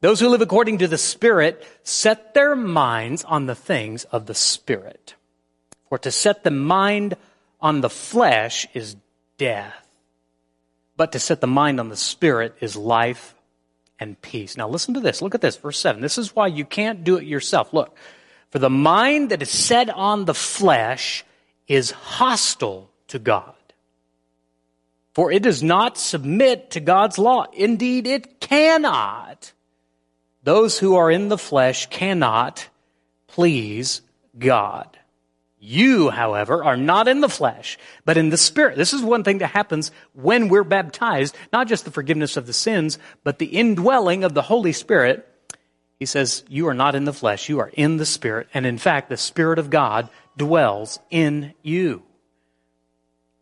those 0.00 0.18
who 0.18 0.28
live 0.28 0.40
according 0.40 0.78
to 0.78 0.88
the 0.88 0.98
Spirit 0.98 1.64
set 1.84 2.34
their 2.34 2.56
minds 2.56 3.22
on 3.22 3.46
the 3.46 3.54
things 3.54 4.04
of 4.04 4.26
the 4.26 4.34
Spirit. 4.34 5.14
For 5.88 5.98
to 5.98 6.10
set 6.10 6.42
the 6.42 6.50
mind 6.50 7.16
on 7.60 7.80
the 7.80 7.90
flesh 7.90 8.66
is 8.74 8.96
death, 9.38 9.86
but 10.96 11.12
to 11.12 11.20
set 11.20 11.40
the 11.40 11.46
mind 11.46 11.78
on 11.78 11.90
the 11.90 11.96
Spirit 11.96 12.56
is 12.60 12.74
life 12.74 13.34
and 14.00 14.20
peace. 14.20 14.56
Now 14.56 14.68
listen 14.68 14.94
to 14.94 15.00
this. 15.00 15.22
Look 15.22 15.36
at 15.36 15.40
this, 15.40 15.56
verse 15.56 15.78
7. 15.78 16.00
This 16.00 16.18
is 16.18 16.34
why 16.34 16.48
you 16.48 16.64
can't 16.64 17.04
do 17.04 17.18
it 17.18 17.24
yourself. 17.24 17.72
Look, 17.72 17.96
for 18.50 18.58
the 18.58 18.70
mind 18.70 19.30
that 19.30 19.42
is 19.42 19.50
set 19.50 19.90
on 19.90 20.24
the 20.24 20.34
flesh 20.34 21.24
is 21.68 21.90
hostile 21.90 22.90
to 23.08 23.18
God. 23.18 23.54
For 25.12 25.32
it 25.32 25.42
does 25.42 25.62
not 25.62 25.98
submit 25.98 26.70
to 26.72 26.80
God's 26.80 27.18
law. 27.18 27.46
Indeed, 27.52 28.06
it 28.06 28.40
cannot. 28.40 29.52
Those 30.42 30.78
who 30.78 30.96
are 30.96 31.10
in 31.10 31.28
the 31.28 31.38
flesh 31.38 31.86
cannot 31.90 32.68
please 33.26 34.02
God. 34.38 34.96
You, 35.62 36.08
however, 36.08 36.64
are 36.64 36.76
not 36.76 37.06
in 37.06 37.20
the 37.20 37.28
flesh, 37.28 37.78
but 38.06 38.16
in 38.16 38.30
the 38.30 38.38
Spirit. 38.38 38.78
This 38.78 38.94
is 38.94 39.02
one 39.02 39.24
thing 39.24 39.38
that 39.38 39.48
happens 39.48 39.92
when 40.14 40.48
we're 40.48 40.64
baptized, 40.64 41.36
not 41.52 41.68
just 41.68 41.84
the 41.84 41.90
forgiveness 41.90 42.38
of 42.38 42.46
the 42.46 42.54
sins, 42.54 42.98
but 43.24 43.38
the 43.38 43.46
indwelling 43.46 44.24
of 44.24 44.32
the 44.32 44.42
Holy 44.42 44.72
Spirit. 44.72 45.28
He 46.00 46.06
says, 46.06 46.42
You 46.48 46.66
are 46.66 46.74
not 46.74 46.96
in 46.96 47.04
the 47.04 47.12
flesh, 47.12 47.48
you 47.48 47.60
are 47.60 47.70
in 47.74 47.98
the 47.98 48.06
Spirit, 48.06 48.48
and 48.52 48.66
in 48.66 48.78
fact, 48.78 49.08
the 49.08 49.16
Spirit 49.16 49.60
of 49.60 49.70
God 49.70 50.08
dwells 50.36 50.98
in 51.10 51.54
you. 51.62 52.02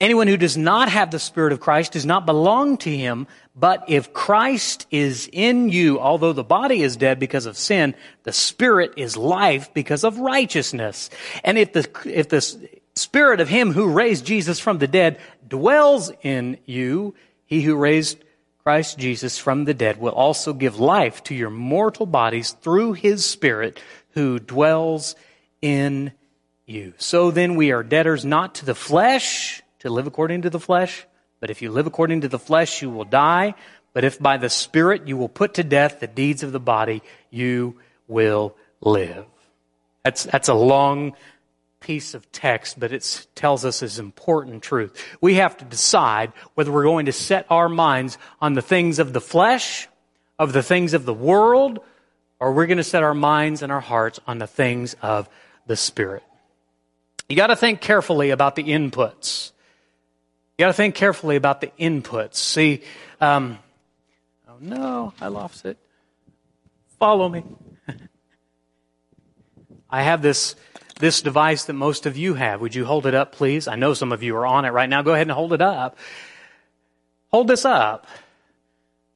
Anyone 0.00 0.28
who 0.28 0.36
does 0.36 0.56
not 0.56 0.88
have 0.88 1.10
the 1.10 1.18
Spirit 1.18 1.52
of 1.52 1.60
Christ 1.60 1.92
does 1.92 2.06
not 2.06 2.26
belong 2.26 2.76
to 2.78 2.96
him. 2.96 3.26
But 3.56 3.84
if 3.88 4.12
Christ 4.12 4.86
is 4.92 5.28
in 5.32 5.70
you, 5.70 5.98
although 5.98 6.32
the 6.32 6.44
body 6.44 6.82
is 6.82 6.96
dead 6.96 7.18
because 7.18 7.46
of 7.46 7.56
sin, 7.56 7.96
the 8.22 8.32
Spirit 8.32 8.92
is 8.96 9.16
life 9.16 9.74
because 9.74 10.04
of 10.04 10.18
righteousness. 10.18 11.10
And 11.42 11.58
if 11.58 11.72
the, 11.72 11.88
if 12.04 12.28
the 12.28 12.40
Spirit 12.94 13.40
of 13.40 13.48
him 13.48 13.72
who 13.72 13.92
raised 13.92 14.24
Jesus 14.24 14.60
from 14.60 14.78
the 14.78 14.86
dead 14.86 15.18
dwells 15.48 16.12
in 16.22 16.58
you, 16.64 17.14
he 17.46 17.62
who 17.62 17.74
raised 17.74 18.22
Christ 18.68 18.98
Jesus 18.98 19.38
from 19.38 19.64
the 19.64 19.72
dead 19.72 19.98
will 19.98 20.12
also 20.12 20.52
give 20.52 20.78
life 20.78 21.22
to 21.22 21.34
your 21.34 21.48
mortal 21.48 22.04
bodies 22.04 22.50
through 22.50 22.92
his 22.92 23.24
Spirit 23.24 23.80
who 24.10 24.38
dwells 24.38 25.16
in 25.62 26.12
you. 26.66 26.92
So 26.98 27.30
then 27.30 27.54
we 27.54 27.72
are 27.72 27.82
debtors 27.82 28.26
not 28.26 28.56
to 28.56 28.66
the 28.66 28.74
flesh, 28.74 29.62
to 29.78 29.88
live 29.88 30.06
according 30.06 30.42
to 30.42 30.50
the 30.50 30.60
flesh. 30.60 31.06
But 31.40 31.48
if 31.48 31.62
you 31.62 31.70
live 31.70 31.86
according 31.86 32.20
to 32.20 32.28
the 32.28 32.38
flesh, 32.38 32.82
you 32.82 32.90
will 32.90 33.06
die. 33.06 33.54
But 33.94 34.04
if 34.04 34.18
by 34.18 34.36
the 34.36 34.50
Spirit 34.50 35.08
you 35.08 35.16
will 35.16 35.30
put 35.30 35.54
to 35.54 35.64
death 35.64 36.00
the 36.00 36.06
deeds 36.06 36.42
of 36.42 36.52
the 36.52 36.60
body, 36.60 37.02
you 37.30 37.80
will 38.06 38.54
live. 38.82 39.24
That's, 40.04 40.24
that's 40.24 40.48
a 40.48 40.54
long 40.54 41.14
piece 41.80 42.14
of 42.14 42.30
text, 42.32 42.78
but 42.78 42.92
it 42.92 43.26
tells 43.34 43.64
us 43.64 43.80
this 43.80 43.98
important 43.98 44.62
truth. 44.62 45.04
We 45.20 45.34
have 45.34 45.56
to 45.58 45.64
decide 45.64 46.32
whether 46.54 46.72
we're 46.72 46.84
going 46.84 47.06
to 47.06 47.12
set 47.12 47.46
our 47.50 47.68
minds 47.68 48.18
on 48.40 48.54
the 48.54 48.62
things 48.62 48.98
of 48.98 49.12
the 49.12 49.20
flesh, 49.20 49.88
of 50.38 50.52
the 50.52 50.62
things 50.62 50.94
of 50.94 51.04
the 51.04 51.14
world, 51.14 51.80
or 52.40 52.52
we're 52.52 52.66
going 52.66 52.78
to 52.78 52.84
set 52.84 53.02
our 53.02 53.14
minds 53.14 53.62
and 53.62 53.72
our 53.72 53.80
hearts 53.80 54.20
on 54.26 54.38
the 54.38 54.46
things 54.46 54.94
of 55.02 55.28
the 55.66 55.76
Spirit. 55.76 56.22
You 57.28 57.36
got 57.36 57.48
to 57.48 57.56
think 57.56 57.80
carefully 57.80 58.30
about 58.30 58.56
the 58.56 58.64
inputs. 58.64 59.52
You 60.56 60.64
got 60.64 60.68
to 60.68 60.72
think 60.72 60.94
carefully 60.94 61.36
about 61.36 61.60
the 61.60 61.70
inputs. 61.78 62.36
See, 62.36 62.82
um, 63.20 63.58
oh 64.48 64.56
no, 64.60 65.12
I 65.20 65.28
lost 65.28 65.64
it. 65.64 65.78
Follow 66.98 67.28
me. 67.28 67.44
I 69.90 70.02
have 70.02 70.22
this 70.22 70.56
this 70.98 71.22
device 71.22 71.64
that 71.64 71.74
most 71.74 72.06
of 72.06 72.16
you 72.16 72.34
have. 72.34 72.60
Would 72.60 72.74
you 72.74 72.84
hold 72.84 73.06
it 73.06 73.14
up, 73.14 73.32
please? 73.32 73.68
I 73.68 73.76
know 73.76 73.94
some 73.94 74.12
of 74.12 74.22
you 74.22 74.36
are 74.36 74.46
on 74.46 74.64
it 74.64 74.70
right 74.70 74.88
now. 74.88 75.02
Go 75.02 75.14
ahead 75.14 75.26
and 75.26 75.32
hold 75.32 75.52
it 75.52 75.62
up. 75.62 75.96
Hold 77.30 77.48
this 77.48 77.64
up. 77.64 78.06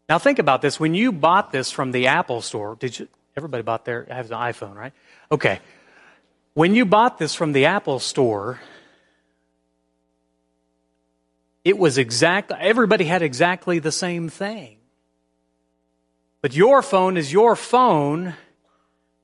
Now 0.08 0.18
think 0.18 0.38
about 0.38 0.62
this. 0.62 0.78
When 0.78 0.94
you 0.94 1.12
bought 1.12 1.52
this 1.52 1.70
from 1.70 1.92
the 1.92 2.08
Apple 2.08 2.42
store, 2.42 2.76
did 2.76 2.98
you? 2.98 3.08
Everybody 3.36 3.62
bought 3.62 3.84
their 3.84 4.06
has 4.10 4.30
an 4.30 4.36
iPhone, 4.36 4.74
right? 4.74 4.92
Okay. 5.30 5.60
When 6.54 6.74
you 6.74 6.84
bought 6.84 7.18
this 7.18 7.34
from 7.34 7.52
the 7.52 7.64
Apple 7.64 7.98
store, 7.98 8.60
it 11.64 11.78
was 11.78 11.96
exact, 11.96 12.52
everybody 12.52 13.04
had 13.04 13.22
exactly 13.22 13.78
the 13.78 13.92
same 13.92 14.28
thing. 14.28 14.76
But 16.42 16.54
your 16.54 16.82
phone 16.82 17.16
is 17.16 17.32
your 17.32 17.54
phone 17.56 18.34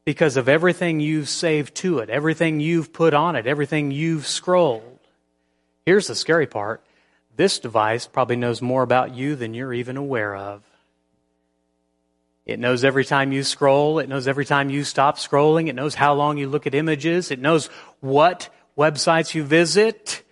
because 0.08 0.38
of 0.38 0.48
everything 0.48 1.00
you've 1.00 1.28
saved 1.28 1.74
to 1.74 1.98
it, 1.98 2.08
everything 2.08 2.60
you've 2.60 2.94
put 2.94 3.12
on 3.12 3.36
it, 3.36 3.46
everything 3.46 3.90
you've 3.90 4.26
scrolled. 4.26 4.98
Here's 5.84 6.06
the 6.06 6.14
scary 6.14 6.46
part. 6.46 6.82
This 7.36 7.58
device 7.58 8.06
probably 8.06 8.36
knows 8.36 8.62
more 8.62 8.82
about 8.82 9.14
you 9.14 9.36
than 9.36 9.52
you're 9.52 9.74
even 9.74 9.98
aware 9.98 10.34
of. 10.34 10.62
It 12.46 12.58
knows 12.58 12.84
every 12.84 13.04
time 13.04 13.32
you 13.32 13.42
scroll. 13.42 13.98
It 13.98 14.08
knows 14.08 14.26
every 14.26 14.46
time 14.46 14.70
you 14.70 14.82
stop 14.82 15.18
scrolling. 15.18 15.68
It 15.68 15.74
knows 15.74 15.94
how 15.94 16.14
long 16.14 16.38
you 16.38 16.48
look 16.48 16.66
at 16.66 16.74
images. 16.74 17.30
It 17.30 17.38
knows 17.38 17.66
what 18.00 18.48
websites 18.78 19.34
you 19.34 19.44
visit. 19.44 20.22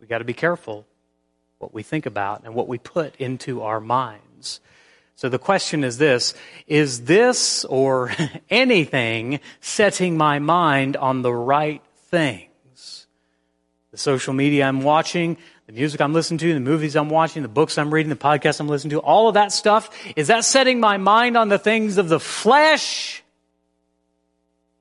We 0.00 0.06
got 0.06 0.20
to 0.20 0.24
be 0.24 0.32
careful 0.32 0.86
what 1.58 1.74
we 1.74 1.82
think 1.82 2.06
about 2.06 2.44
and 2.44 2.54
what 2.54 2.66
we 2.66 2.78
put 2.78 3.14
into 3.16 3.60
our 3.60 3.78
minds. 3.78 4.62
So 5.14 5.28
the 5.28 5.38
question 5.38 5.84
is 5.84 5.98
this, 5.98 6.34
is 6.66 7.04
this 7.04 7.64
or 7.66 8.10
anything 8.50 9.40
setting 9.60 10.16
my 10.16 10.38
mind 10.38 10.96
on 10.96 11.22
the 11.22 11.32
right 11.32 11.82
things? 12.10 12.48
the 13.92 13.98
social 13.98 14.32
media 14.32 14.64
I'm 14.66 14.80
watching, 14.80 15.36
the 15.66 15.72
music 15.74 16.00
I'm 16.00 16.14
listening 16.14 16.38
to, 16.38 16.54
the 16.54 16.60
movies 16.60 16.96
I'm 16.96 17.10
watching, 17.10 17.42
the 17.42 17.48
books 17.48 17.76
I'm 17.76 17.92
reading, 17.92 18.08
the 18.08 18.16
podcasts 18.16 18.58
I'm 18.58 18.66
listening 18.66 18.92
to, 18.92 19.00
all 19.00 19.28
of 19.28 19.34
that 19.34 19.52
stuff, 19.52 19.90
is 20.16 20.28
that 20.28 20.44
setting 20.44 20.80
my 20.80 20.96
mind 20.96 21.36
on 21.36 21.50
the 21.50 21.58
things 21.58 21.98
of 21.98 22.08
the 22.08 22.18
flesh? 22.18 23.22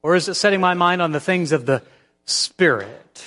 Or 0.02 0.16
is 0.16 0.30
it 0.30 0.36
setting 0.36 0.62
my 0.62 0.74
mind 0.74 1.02
on 1.02 1.12
the 1.12 1.20
things 1.20 1.52
of 1.52 1.66
the 1.66 1.84
Spirit? 2.26 3.24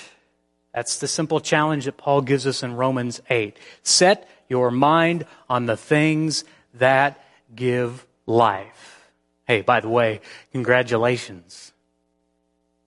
That's 0.75 0.99
the 0.99 1.07
simple 1.07 1.39
challenge 1.39 1.85
that 1.85 1.99
Paul 1.99 2.23
gives 2.23 2.47
us 2.47 2.63
in 2.63 2.75
Romans 2.75 3.21
8. 3.29 3.57
Set 3.83 4.27
your 4.49 4.71
mind 4.71 5.27
on 5.51 5.67
the 5.67 5.77
things 5.77 6.45
that 6.75 7.25
give 7.55 8.07
life. 8.27 9.11
Hey, 9.47 9.61
by 9.61 9.81
the 9.81 9.89
way, 9.89 10.21
congratulations. 10.53 11.73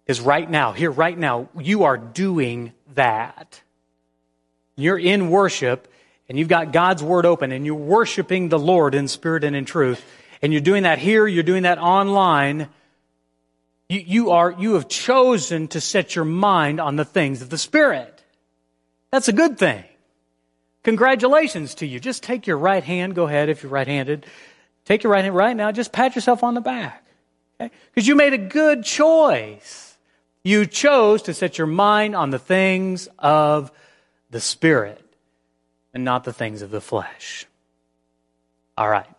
Because 0.05 0.21
right 0.21 0.49
now, 0.49 0.71
here, 0.71 0.91
right 0.91 1.17
now, 1.17 1.49
you 1.59 1.83
are 1.83 1.97
doing 1.97 2.73
that. 2.95 3.61
You're 4.75 4.97
in 4.97 5.29
worship 5.29 5.87
and 6.29 6.37
you've 6.37 6.47
got 6.47 6.71
God's 6.71 7.03
Word 7.03 7.25
open 7.25 7.51
and 7.51 7.65
you're 7.65 7.75
worshiping 7.75 8.49
the 8.49 8.59
Lord 8.59 8.95
in 8.95 9.07
spirit 9.07 9.43
and 9.43 9.55
in 9.55 9.65
truth. 9.65 10.03
And 10.41 10.53
you're 10.53 10.61
doing 10.61 10.83
that 10.83 10.99
here, 10.99 11.27
you're 11.27 11.43
doing 11.43 11.63
that 11.63 11.77
online. 11.77 12.69
You, 13.89 13.99
you 14.05 14.31
are, 14.31 14.51
you 14.57 14.73
have 14.73 14.87
chosen 14.87 15.67
to 15.69 15.81
set 15.81 16.15
your 16.15 16.25
mind 16.25 16.79
on 16.79 16.95
the 16.95 17.05
things 17.05 17.41
of 17.41 17.49
the 17.49 17.57
Spirit. 17.57 18.23
That's 19.11 19.27
a 19.29 19.33
good 19.33 19.57
thing. 19.57 19.83
Congratulations 20.87 21.75
to 21.75 21.85
you. 21.85 21.99
Just 21.99 22.23
take 22.23 22.47
your 22.47 22.57
right 22.57 22.81
hand, 22.81 23.13
go 23.13 23.25
ahead 23.27 23.49
if 23.49 23.61
you're 23.61 23.69
right 23.69 23.85
handed. 23.85 24.25
Take 24.85 25.03
your 25.03 25.11
right 25.11 25.21
hand 25.21 25.35
right 25.35 25.53
now, 25.53 25.69
just 25.73 25.91
pat 25.91 26.15
yourself 26.15 26.43
on 26.43 26.53
the 26.53 26.61
back. 26.61 27.05
Okay? 27.59 27.73
Because 27.93 28.07
you 28.07 28.15
made 28.15 28.31
a 28.31 28.37
good 28.37 28.85
choice. 28.85 29.97
You 30.45 30.65
chose 30.65 31.23
to 31.23 31.33
set 31.33 31.57
your 31.57 31.67
mind 31.67 32.15
on 32.15 32.29
the 32.29 32.39
things 32.39 33.09
of 33.19 33.69
the 34.29 34.39
Spirit 34.39 35.03
and 35.93 36.05
not 36.05 36.23
the 36.23 36.31
things 36.31 36.61
of 36.61 36.71
the 36.71 36.79
flesh. 36.79 37.45
All 38.77 38.87
right. 38.87 39.09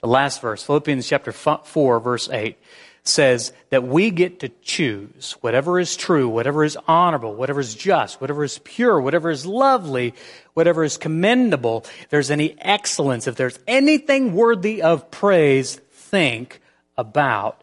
The 0.00 0.08
last 0.08 0.40
verse, 0.40 0.62
Philippians 0.62 1.06
chapter 1.06 1.32
4, 1.32 2.00
verse 2.00 2.30
8 2.30 2.56
says 3.02 3.52
that 3.70 3.84
we 3.84 4.10
get 4.10 4.40
to 4.40 4.50
choose 4.62 5.32
whatever 5.40 5.78
is 5.78 5.96
true, 5.96 6.28
whatever 6.28 6.64
is 6.64 6.76
honorable, 6.86 7.34
whatever 7.34 7.60
is 7.60 7.74
just, 7.74 8.20
whatever 8.20 8.44
is 8.44 8.58
pure, 8.58 9.00
whatever 9.00 9.30
is 9.30 9.46
lovely, 9.46 10.14
whatever 10.54 10.84
is 10.84 10.96
commendable, 10.96 11.84
if 12.00 12.08
there's 12.10 12.30
any 12.30 12.54
excellence, 12.60 13.26
if 13.26 13.36
there's 13.36 13.58
anything 13.66 14.34
worthy 14.34 14.82
of 14.82 15.10
praise, 15.10 15.76
think 15.90 16.60
about 16.96 17.62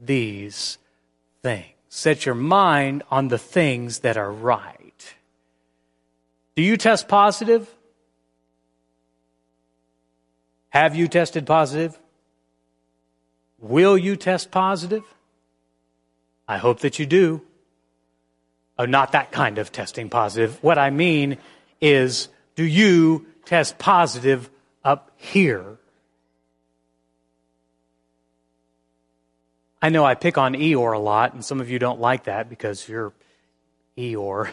these 0.00 0.78
things. 1.42 1.66
Set 1.94 2.24
your 2.24 2.34
mind 2.34 3.02
on 3.10 3.28
the 3.28 3.36
things 3.38 3.98
that 3.98 4.16
are 4.16 4.32
right. 4.32 5.14
Do 6.56 6.62
you 6.62 6.78
test 6.78 7.06
positive? 7.06 7.68
Have 10.70 10.96
you 10.96 11.06
tested 11.06 11.46
positive? 11.46 11.98
Will 13.62 13.96
you 13.96 14.16
test 14.16 14.50
positive? 14.50 15.04
I 16.48 16.58
hope 16.58 16.80
that 16.80 16.98
you 16.98 17.06
do. 17.06 17.40
Oh, 18.76 18.84
not 18.84 19.12
that 19.12 19.30
kind 19.30 19.58
of 19.58 19.70
testing 19.70 20.10
positive. 20.10 20.62
What 20.62 20.78
I 20.78 20.90
mean 20.90 21.38
is, 21.80 22.28
do 22.56 22.64
you 22.64 23.26
test 23.44 23.78
positive 23.78 24.50
up 24.84 25.12
here? 25.16 25.78
I 29.80 29.90
know 29.90 30.04
I 30.04 30.16
pick 30.16 30.36
on 30.38 30.54
Eeyore 30.54 30.94
a 30.94 30.98
lot, 30.98 31.32
and 31.32 31.44
some 31.44 31.60
of 31.60 31.70
you 31.70 31.78
don't 31.78 32.00
like 32.00 32.24
that 32.24 32.48
because 32.48 32.88
you're 32.88 33.12
Eeyore. 33.96 34.50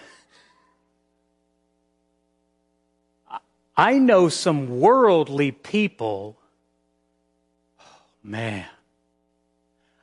I 3.76 3.98
know 3.98 4.30
some 4.30 4.80
worldly 4.80 5.52
people, 5.52 6.38
oh, 7.80 7.86
man, 8.24 8.66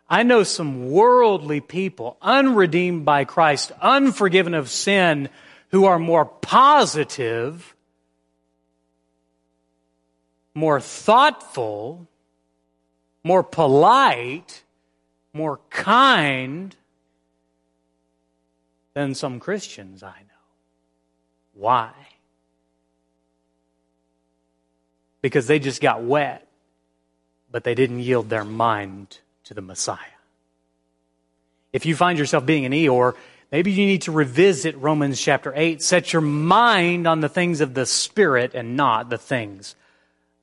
I 0.08 0.22
know 0.22 0.44
some 0.44 0.90
worldly 0.90 1.60
people, 1.60 2.16
unredeemed 2.22 3.04
by 3.04 3.24
Christ, 3.24 3.72
unforgiven 3.82 4.54
of 4.54 4.70
sin, 4.70 5.28
who 5.70 5.84
are 5.86 5.98
more 5.98 6.24
positive, 6.24 7.74
more 10.54 10.80
thoughtful, 10.80 12.06
more 13.24 13.42
polite, 13.42 14.62
more 15.32 15.58
kind 15.70 16.76
than 18.94 19.14
some 19.14 19.40
Christians 19.40 20.04
I 20.04 20.20
know. 20.20 20.44
Why? 21.54 21.90
Because 25.20 25.48
they 25.48 25.58
just 25.58 25.80
got 25.80 26.02
wet, 26.02 26.46
but 27.50 27.64
they 27.64 27.74
didn't 27.74 27.98
yield 27.98 28.30
their 28.30 28.44
mind 28.44 29.18
to 29.46 29.54
the 29.54 29.62
Messiah. 29.62 29.98
If 31.72 31.86
you 31.86 31.96
find 31.96 32.18
yourself 32.18 32.46
being 32.46 32.64
an 32.64 32.72
Eeyore, 32.72 33.14
maybe 33.50 33.72
you 33.72 33.86
need 33.86 34.02
to 34.02 34.12
revisit 34.12 34.76
Romans 34.76 35.20
chapter 35.20 35.52
8. 35.54 35.82
Set 35.82 36.12
your 36.12 36.22
mind 36.22 37.06
on 37.06 37.20
the 37.20 37.28
things 37.28 37.60
of 37.60 37.74
the 37.74 37.86
Spirit 37.86 38.54
and 38.54 38.76
not 38.76 39.10
the 39.10 39.18
things 39.18 39.76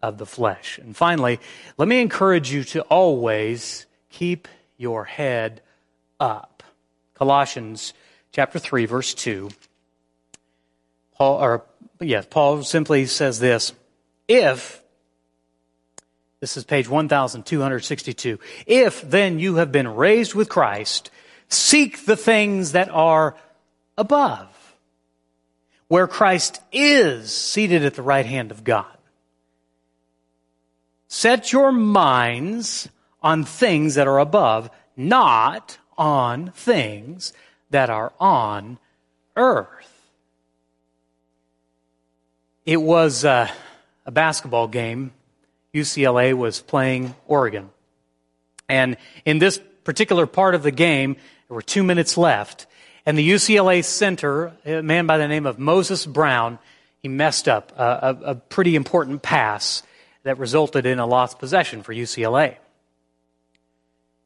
of 0.02 0.18
the 0.18 0.26
flesh. 0.26 0.78
And 0.78 0.96
finally, 0.96 1.39
let 1.78 1.88
me 1.88 2.02
encourage 2.02 2.52
you 2.52 2.63
to 2.66 2.82
always 2.84 3.86
keep 4.10 4.48
your 4.78 5.06
head 5.06 5.62
up. 6.20 6.63
Colossians 7.16 7.94
chapter 8.32 8.60
3 8.60 8.86
verse 8.86 9.13
2. 9.13 9.50
Paul 11.18 11.42
or 11.42 11.63
yes, 12.00 12.28
Paul 12.30 12.63
simply 12.63 13.06
says 13.06 13.39
this, 13.39 13.74
if 14.28 14.83
this 16.44 16.58
is 16.58 16.66
page 16.66 16.90
1262. 16.90 18.38
If 18.68 19.02
then 19.02 19.40
you 19.40 19.56
have 19.56 19.72
been 19.72 19.88
raised 19.88 20.36
with 20.36 20.50
Christ, 20.50 21.10
seek 21.48 22.06
the 22.06 22.18
things 22.18 22.74
that 22.74 22.90
are 22.90 23.38
above, 23.98 24.76
where 25.88 26.06
Christ 26.06 26.60
is 26.74 27.34
seated 27.34 27.86
at 27.86 27.94
the 27.94 28.02
right 28.02 28.26
hand 28.26 28.52
of 28.52 28.66
God. 28.66 28.98
Set 31.08 31.54
your 31.54 31.72
minds 31.72 32.90
on 33.22 33.46
things 33.46 33.96
that 33.96 34.10
are 34.10 34.20
above, 34.20 34.70
not 34.98 35.78
on 35.98 36.52
things 36.52 37.32
that 37.70 37.90
are 37.90 38.12
on 38.20 38.80
earth. 39.38 40.12
It 42.66 42.82
was 42.82 43.24
uh, 43.24 43.50
a 44.06 44.12
basketball 44.12 44.68
game 44.68 45.14
UCLA 45.74 46.34
was 46.34 46.62
playing 46.62 47.16
Oregon. 47.28 47.70
And 48.70 48.98
in 49.26 49.40
this 49.40 49.60
particular 49.84 50.26
part 50.28 50.56
of 50.56 50.64
the 50.64 50.72
game, 50.72 51.16
there 51.48 51.56
were 51.56 51.62
two 51.62 51.84
minutes 51.84 52.18
left. 52.18 52.68
And 53.06 53.18
the 53.18 53.30
UCLA 53.30 53.84
center, 53.84 54.54
a 54.66 54.82
man 54.82 55.08
by 55.08 55.18
the 55.18 55.28
name 55.28 55.46
of 55.46 55.60
Moses 55.60 56.06
Brown, 56.06 56.60
he 57.00 57.10
messed 57.10 57.50
up 57.50 57.74
a, 57.78 57.84
a, 57.84 58.32
a 58.32 58.36
pretty 58.36 58.76
important 58.76 59.22
pass 59.22 59.84
that 60.24 60.38
resulted 60.38 60.86
in 60.86 61.00
a 61.00 61.06
lost 61.06 61.38
possession 61.38 61.84
for 61.84 61.94
UCLA. 61.94 62.56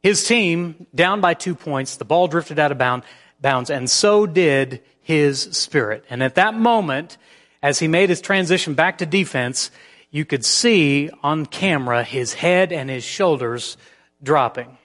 His 0.03 0.25
team, 0.25 0.85
down 0.93 1.21
by 1.21 1.33
two 1.33 1.55
points, 1.55 1.97
the 1.97 2.05
ball 2.05 2.27
drifted 2.27 2.59
out 2.59 2.71
of 2.71 2.77
bound, 2.77 3.03
bounds, 3.41 3.71
and 3.71 3.89
so 3.89 4.27
did 4.27 4.83
his 5.01 5.41
spirit. 5.41 6.05
And 6.09 6.21
at 6.21 6.35
that 6.35 6.53
moment, 6.53 7.17
as 7.63 7.79
he 7.79 7.87
made 7.87 8.09
his 8.09 8.21
transition 8.21 8.75
back 8.75 8.99
to 8.99 9.05
defense, 9.05 9.71
you 10.11 10.25
could 10.25 10.45
see 10.45 11.09
on 11.23 11.45
camera 11.45 12.03
his 12.03 12.33
head 12.33 12.71
and 12.71 12.89
his 12.89 13.03
shoulders 13.03 13.77
dropping. 14.23 14.77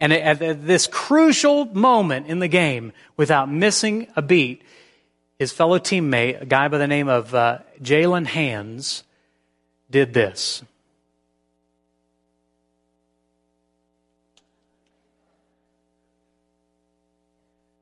And 0.00 0.12
at 0.12 0.66
this 0.66 0.86
crucial 0.86 1.66
moment 1.66 2.26
in 2.26 2.38
the 2.38 2.48
game, 2.48 2.92
without 3.16 3.50
missing 3.50 4.08
a 4.16 4.22
beat, 4.22 4.62
his 5.38 5.52
fellow 5.52 5.78
teammate, 5.78 6.42
a 6.42 6.46
guy 6.46 6.68
by 6.68 6.78
the 6.78 6.86
name 6.86 7.08
of 7.08 7.34
uh, 7.34 7.58
Jaylen 7.82 8.26
Hands, 8.26 9.04
did 9.90 10.12
this. 10.12 10.62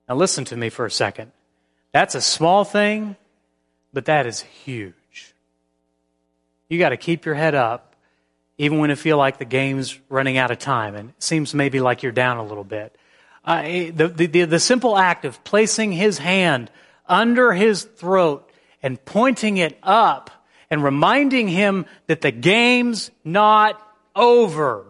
Now, 0.09 0.17
listen 0.17 0.45
to 0.47 0.57
me 0.57 0.69
for 0.69 0.85
a 0.85 0.91
second. 0.91 1.33
That's 1.93 2.15
a 2.15 2.21
small 2.21 2.65
thing, 2.65 3.17
but 3.93 4.05
that 4.07 4.27
is 4.27 4.43
huge. 4.43 4.95
You 6.73 6.79
got 6.79 6.89
to 6.89 6.97
keep 6.97 7.27
your 7.27 7.35
head 7.35 7.55
up, 7.55 7.97
even 8.57 8.79
when 8.79 8.91
it 8.91 8.97
feel 8.97 9.19
like 9.19 9.37
the 9.37 9.45
game's 9.45 10.01
running 10.09 10.39
out 10.39 10.51
of 10.51 10.59
time 10.59 10.95
and 10.95 11.11
it 11.11 11.23
seems 11.23 11.53
maybe 11.53 11.81
like 11.81 12.03
you're 12.03 12.13
down 12.13 12.39
a 12.39 12.43
little 12.43 12.65
bit. 12.65 12.97
Uh, 13.45 13.63
the, 13.63 14.09
the, 14.09 14.45
the 14.47 14.59
simple 14.59 14.97
act 14.97 15.27
of 15.27 15.45
placing 15.45 15.93
his 15.93 16.17
hand 16.17 16.71
under 17.07 17.53
his 17.53 17.83
throat 17.83 18.51
and 18.83 19.05
pointing 19.05 19.59
it 19.59 19.79
up 19.83 20.31
and 20.71 20.83
reminding 20.83 21.47
him 21.47 21.85
that 22.07 22.23
the 22.23 22.31
game's 22.31 23.11
not 23.23 23.79
over. 24.17 24.87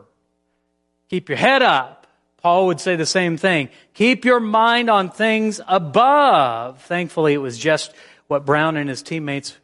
Keep 1.08 1.30
your 1.30 1.38
head 1.38 1.62
up. 1.62 2.06
Paul 2.36 2.68
would 2.68 2.78
say 2.78 2.94
the 2.94 3.06
same 3.06 3.36
thing. 3.36 3.70
Keep 3.94 4.24
your 4.24 4.38
mind 4.38 4.88
on 4.88 5.10
things 5.10 5.60
above. 5.66 6.80
Thankfully, 6.82 7.32
it 7.32 7.38
was 7.38 7.58
just 7.58 7.92
what 8.28 8.46
Brown 8.46 8.76
and 8.76 8.88
his 8.88 9.02
teammates 9.02 9.56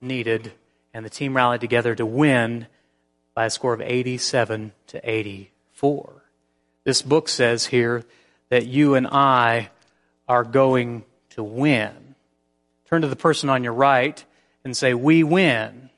needed, 0.00 0.50
and 0.94 1.04
the 1.04 1.10
team 1.10 1.36
rallied 1.36 1.60
together 1.60 1.94
to 1.96 2.06
win 2.06 2.68
by 3.34 3.46
a 3.46 3.50
score 3.50 3.74
of 3.74 3.80
87 3.80 4.72
to 4.86 5.10
84. 5.10 6.22
This 6.84 7.02
book 7.02 7.28
says 7.28 7.66
here 7.66 8.04
that 8.48 8.66
you 8.66 8.94
and 8.94 9.08
I 9.08 9.70
are 10.28 10.44
going 10.44 11.04
to 11.30 11.42
win. 11.42 12.14
Turn 12.88 13.02
to 13.02 13.08
the 13.08 13.16
person 13.16 13.50
on 13.50 13.64
your 13.64 13.72
right 13.72 14.24
and 14.64 14.76
say, 14.76 14.94
We 14.94 15.24
win. 15.24 15.90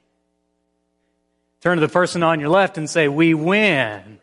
Turn 1.60 1.76
to 1.76 1.86
the 1.86 1.92
person 1.92 2.22
on 2.22 2.40
your 2.40 2.48
left 2.48 2.78
and 2.78 2.88
say, 2.88 3.06
We 3.06 3.34
win. 3.34 4.18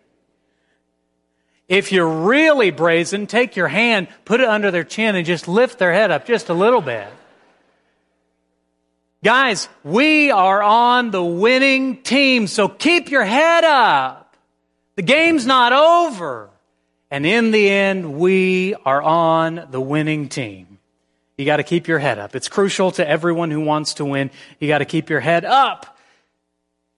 If 1.68 1.92
you're 1.92 2.08
really 2.08 2.72
brazen, 2.72 3.28
take 3.28 3.56
your 3.56 3.68
hand, 3.68 4.08
put 4.26 4.42
it 4.42 4.48
under 4.48 4.72
their 4.72 4.84
chin, 4.84 5.16
and 5.16 5.26
just 5.26 5.48
lift 5.48 5.80
their 5.80 5.94
head 5.94 6.12
up 6.12 6.26
just 6.26 6.50
a 6.50 6.54
little 6.54 6.82
bit. 6.82 7.08
Guys, 9.24 9.70
we 9.86 10.32
are 10.32 10.62
on 10.62 11.12
the 11.12 11.24
winning 11.24 12.04
team, 12.04 12.46
so 12.46 12.68
keep 12.68 13.10
your 13.10 13.24
head 13.24 13.64
up. 13.64 14.36
The 14.98 15.02
game's 15.02 15.46
not 15.46 15.72
over. 15.72 16.50
And 17.10 17.26
in 17.26 17.52
the 17.52 17.70
end, 17.70 18.16
we 18.16 18.76
are 18.84 19.02
on 19.02 19.68
the 19.72 19.80
winning 19.80 20.28
team. 20.28 20.78
You 21.38 21.46
got 21.46 21.58
to 21.58 21.64
keep 21.64 21.88
your 21.88 22.00
head 22.00 22.20
up. 22.20 22.36
It's 22.36 22.50
crucial 22.50 22.92
to 22.92 23.08
everyone 23.08 23.50
who 23.50 23.62
wants 23.62 23.94
to 23.96 24.06
win. 24.06 24.30
You 24.60 24.68
got 24.68 24.80
to 24.80 24.86
keep 24.86 25.10
your 25.10 25.22
head 25.22 25.46
up 25.46 25.98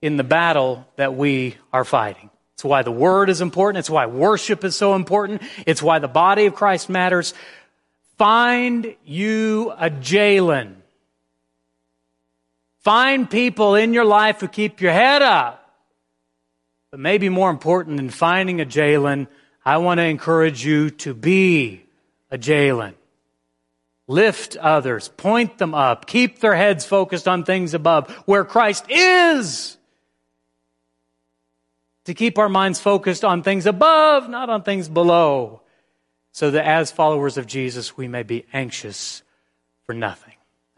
in 0.02 0.16
the 0.16 0.24
battle 0.24 0.84
that 0.96 1.14
we 1.14 1.54
are 1.72 1.84
fighting. 1.84 2.30
It's 2.54 2.64
why 2.64 2.82
the 2.82 2.90
word 2.90 3.30
is 3.30 3.40
important. 3.40 3.78
It's 3.78 3.90
why 3.90 4.06
worship 4.06 4.64
is 4.64 4.74
so 4.74 4.96
important. 4.96 5.42
It's 5.64 5.82
why 5.82 6.00
the 6.00 6.08
body 6.08 6.46
of 6.46 6.56
Christ 6.56 6.88
matters. 6.88 7.34
Find 8.18 8.96
you 9.04 9.72
a 9.78 9.90
Jaylen. 9.90 10.74
Find 12.86 13.28
people 13.28 13.74
in 13.74 13.92
your 13.92 14.04
life 14.04 14.38
who 14.38 14.46
keep 14.46 14.80
your 14.80 14.92
head 14.92 15.20
up. 15.20 15.74
But 16.92 17.00
maybe 17.00 17.28
more 17.28 17.50
important 17.50 17.96
than 17.96 18.10
finding 18.10 18.60
a 18.60 18.64
Jaylen, 18.64 19.26
I 19.64 19.78
want 19.78 19.98
to 19.98 20.04
encourage 20.04 20.64
you 20.64 20.90
to 20.90 21.12
be 21.12 21.82
a 22.30 22.38
Jaylen. 22.38 22.94
Lift 24.06 24.56
others, 24.58 25.08
point 25.08 25.58
them 25.58 25.74
up, 25.74 26.06
keep 26.06 26.38
their 26.38 26.54
heads 26.54 26.84
focused 26.84 27.26
on 27.26 27.42
things 27.42 27.74
above, 27.74 28.08
where 28.24 28.44
Christ 28.44 28.84
is 28.88 29.76
to 32.04 32.14
keep 32.14 32.38
our 32.38 32.48
minds 32.48 32.78
focused 32.78 33.24
on 33.24 33.42
things 33.42 33.66
above, 33.66 34.28
not 34.28 34.48
on 34.48 34.62
things 34.62 34.88
below, 34.88 35.60
so 36.30 36.52
that 36.52 36.64
as 36.64 36.92
followers 36.92 37.36
of 37.36 37.48
Jesus, 37.48 37.96
we 37.96 38.06
may 38.06 38.22
be 38.22 38.46
anxious 38.52 39.24
for 39.86 39.92
nothing. 39.92 40.25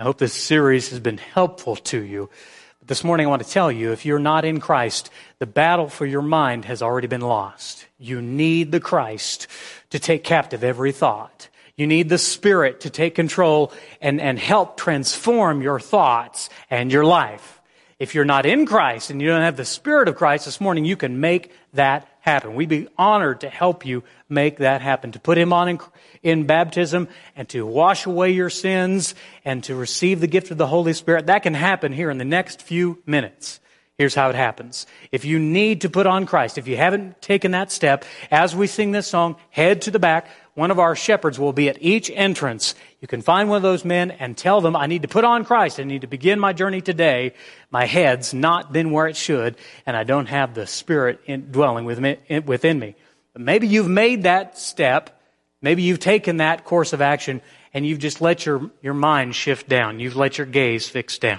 I 0.01 0.05
hope 0.05 0.19
this 0.19 0.33
series 0.33 0.91
has 0.91 1.01
been 1.01 1.19
helpful 1.19 1.75
to 1.75 2.01
you. 2.01 2.31
But 2.79 2.87
this 2.87 3.03
morning, 3.03 3.27
I 3.27 3.31
want 3.31 3.43
to 3.43 3.51
tell 3.51 3.73
you 3.73 3.91
if 3.91 4.07
you're 4.07 4.21
not 4.21 4.45
in 4.45 4.61
Christ, 4.61 5.11
the 5.41 5.47
battle 5.47 5.89
for 5.89 6.07
your 6.07 6.23
mind 6.23 6.67
has 6.67 6.83
already 6.83 7.09
been 7.09 7.21
lost. 7.21 7.85
You 7.99 8.23
need 8.23 8.71
the 8.71 8.79
Christ 8.79 9.49
to 9.91 9.99
take 9.99 10.23
captive 10.23 10.63
every 10.63 10.93
thought. 10.93 11.49
You 11.77 11.89
need 11.89 12.11
the 12.11 12.19
Spirit 12.19 12.83
to 12.83 12.91
take 12.91 13.17
control 13.17 13.73
and, 14.01 14.21
and 14.21 14.39
help 14.39 14.77
transform 14.77 15.63
your 15.63 15.81
thoughts 15.81 16.49
and 16.71 16.93
your 16.93 17.05
life. 17.05 17.61
If 17.99 18.15
you're 18.15 18.25
not 18.25 18.47
in 18.47 18.67
Christ 18.67 19.11
and 19.11 19.21
you 19.21 19.27
don't 19.27 19.43
have 19.43 19.57
the 19.57 19.65
Spirit 19.65 20.07
of 20.07 20.15
Christ 20.15 20.45
this 20.45 20.61
morning, 20.61 20.85
you 20.85 20.97
can 20.97 21.19
make 21.19 21.53
that 21.73 22.08
happen. 22.29 22.55
We'd 22.55 22.69
be 22.69 22.89
honored 22.97 23.41
to 23.41 23.49
help 23.49 23.87
you 23.87 24.05
make 24.29 24.59
that 24.59 24.83
happen, 24.83 25.13
to 25.13 25.21
put 25.21 25.39
Him 25.39 25.53
on 25.53 25.69
in, 25.69 25.81
in 26.23 26.47
baptism 26.47 27.09
and 27.35 27.49
to 27.49 27.67
wash 27.67 28.07
away 28.07 28.31
your 28.31 28.51
sins 28.51 29.15
and 29.45 29.65
to 29.65 29.75
receive 29.75 30.21
the 30.21 30.27
gift 30.27 30.51
of 30.51 30.59
the 30.59 30.67
Holy 30.67 30.93
Spirit. 30.93 31.27
That 31.27 31.43
can 31.43 31.55
happen 31.55 31.93
here 31.93 32.11
in 32.11 32.19
the 32.19 32.25
next 32.25 32.63
few 32.63 33.03
minutes. 33.07 33.61
Here's 33.97 34.15
how 34.15 34.31
it 34.31 34.37
happens. 34.37 34.87
If 35.11 35.25
you 35.25 35.41
need 35.41 35.81
to 35.81 35.91
put 35.91 36.07
on 36.07 36.25
Christ, 36.25 36.57
if 36.57 36.69
you 36.69 36.77
haven't 36.77 37.21
taken 37.21 37.51
that 37.51 37.73
step, 37.73 38.05
as 38.31 38.55
we 38.55 38.69
sing 38.69 38.93
this 38.93 39.09
song, 39.09 39.35
head 39.51 39.83
to 39.83 39.91
the 39.91 39.99
back. 39.99 40.29
One 40.59 40.73
of 40.73 40.81
our 40.81 40.97
shepherds 40.97 41.39
will 41.39 41.53
be 41.53 41.69
at 41.69 41.81
each 41.81 42.11
entrance. 42.11 42.75
You 43.01 43.07
can 43.07 43.23
find 43.23 43.49
one 43.49 43.59
of 43.59 43.63
those 43.63 43.85
men 43.85 44.11
and 44.11 44.37
tell 44.37 44.61
them, 44.61 44.75
I 44.75 44.89
need 44.89 45.03
to 45.03 45.09
put 45.09 45.23
on 45.25 45.45
Christ. 45.45 45.79
I 45.79 45.85
need 45.85 46.01
to 46.01 46.09
begin 46.09 46.41
my 46.41 46.53
journey 46.53 46.81
today. 46.81 47.35
My 47.71 47.85
head's 47.85 48.35
not 48.35 48.73
been 48.73 48.91
where 48.91 49.07
it 49.07 49.17
should, 49.17 49.55
and 49.87 49.97
I 49.97 50.03
don't 50.03 50.27
have 50.27 50.55
the 50.55 50.67
Spirit 50.67 51.21
in, 51.27 51.53
dwelling 51.53 51.85
within 51.85 52.81
me. 52.81 52.97
But 53.35 53.43
maybe 53.43 53.69
you've 53.69 53.87
made 53.87 54.25
that 54.25 54.59
step. 54.59 55.23
Maybe 55.63 55.83
you've 55.83 56.01
taken 56.01 56.39
that 56.39 56.65
course 56.65 56.93
of 56.93 57.01
action 57.01 57.41
and 57.73 57.87
you've 57.87 58.01
just 58.01 58.21
let 58.21 58.45
your, 58.45 58.69
your 58.83 58.95
mind 58.95 59.37
shift 59.37 59.69
down. 59.69 60.01
You've 60.01 60.17
let 60.17 60.39
your 60.39 60.47
gaze 60.49 60.89
fix 60.89 61.19
down. 61.19 61.39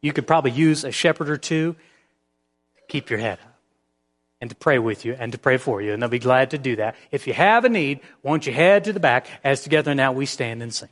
You 0.00 0.14
could 0.14 0.26
probably 0.26 0.52
use 0.52 0.82
a 0.82 0.92
shepherd 0.92 1.28
or 1.28 1.36
two 1.36 1.74
to 1.74 2.82
keep 2.88 3.10
your 3.10 3.18
head 3.18 3.38
up 3.44 3.57
and 4.40 4.50
to 4.50 4.56
pray 4.56 4.78
with 4.78 5.04
you 5.04 5.16
and 5.18 5.32
to 5.32 5.38
pray 5.38 5.56
for 5.56 5.82
you, 5.82 5.92
and 5.92 6.02
they'll 6.02 6.08
be 6.08 6.18
glad 6.18 6.50
to 6.50 6.58
do 6.58 6.76
that. 6.76 6.96
If 7.10 7.26
you 7.26 7.32
have 7.34 7.64
a 7.64 7.68
need, 7.68 8.00
won't 8.22 8.46
you 8.46 8.52
head 8.52 8.84
to 8.84 8.92
the 8.92 9.00
back 9.00 9.26
as 9.42 9.62
together 9.62 9.94
now 9.94 10.12
we 10.12 10.26
stand 10.26 10.62
and 10.62 10.72
sing. 10.72 10.88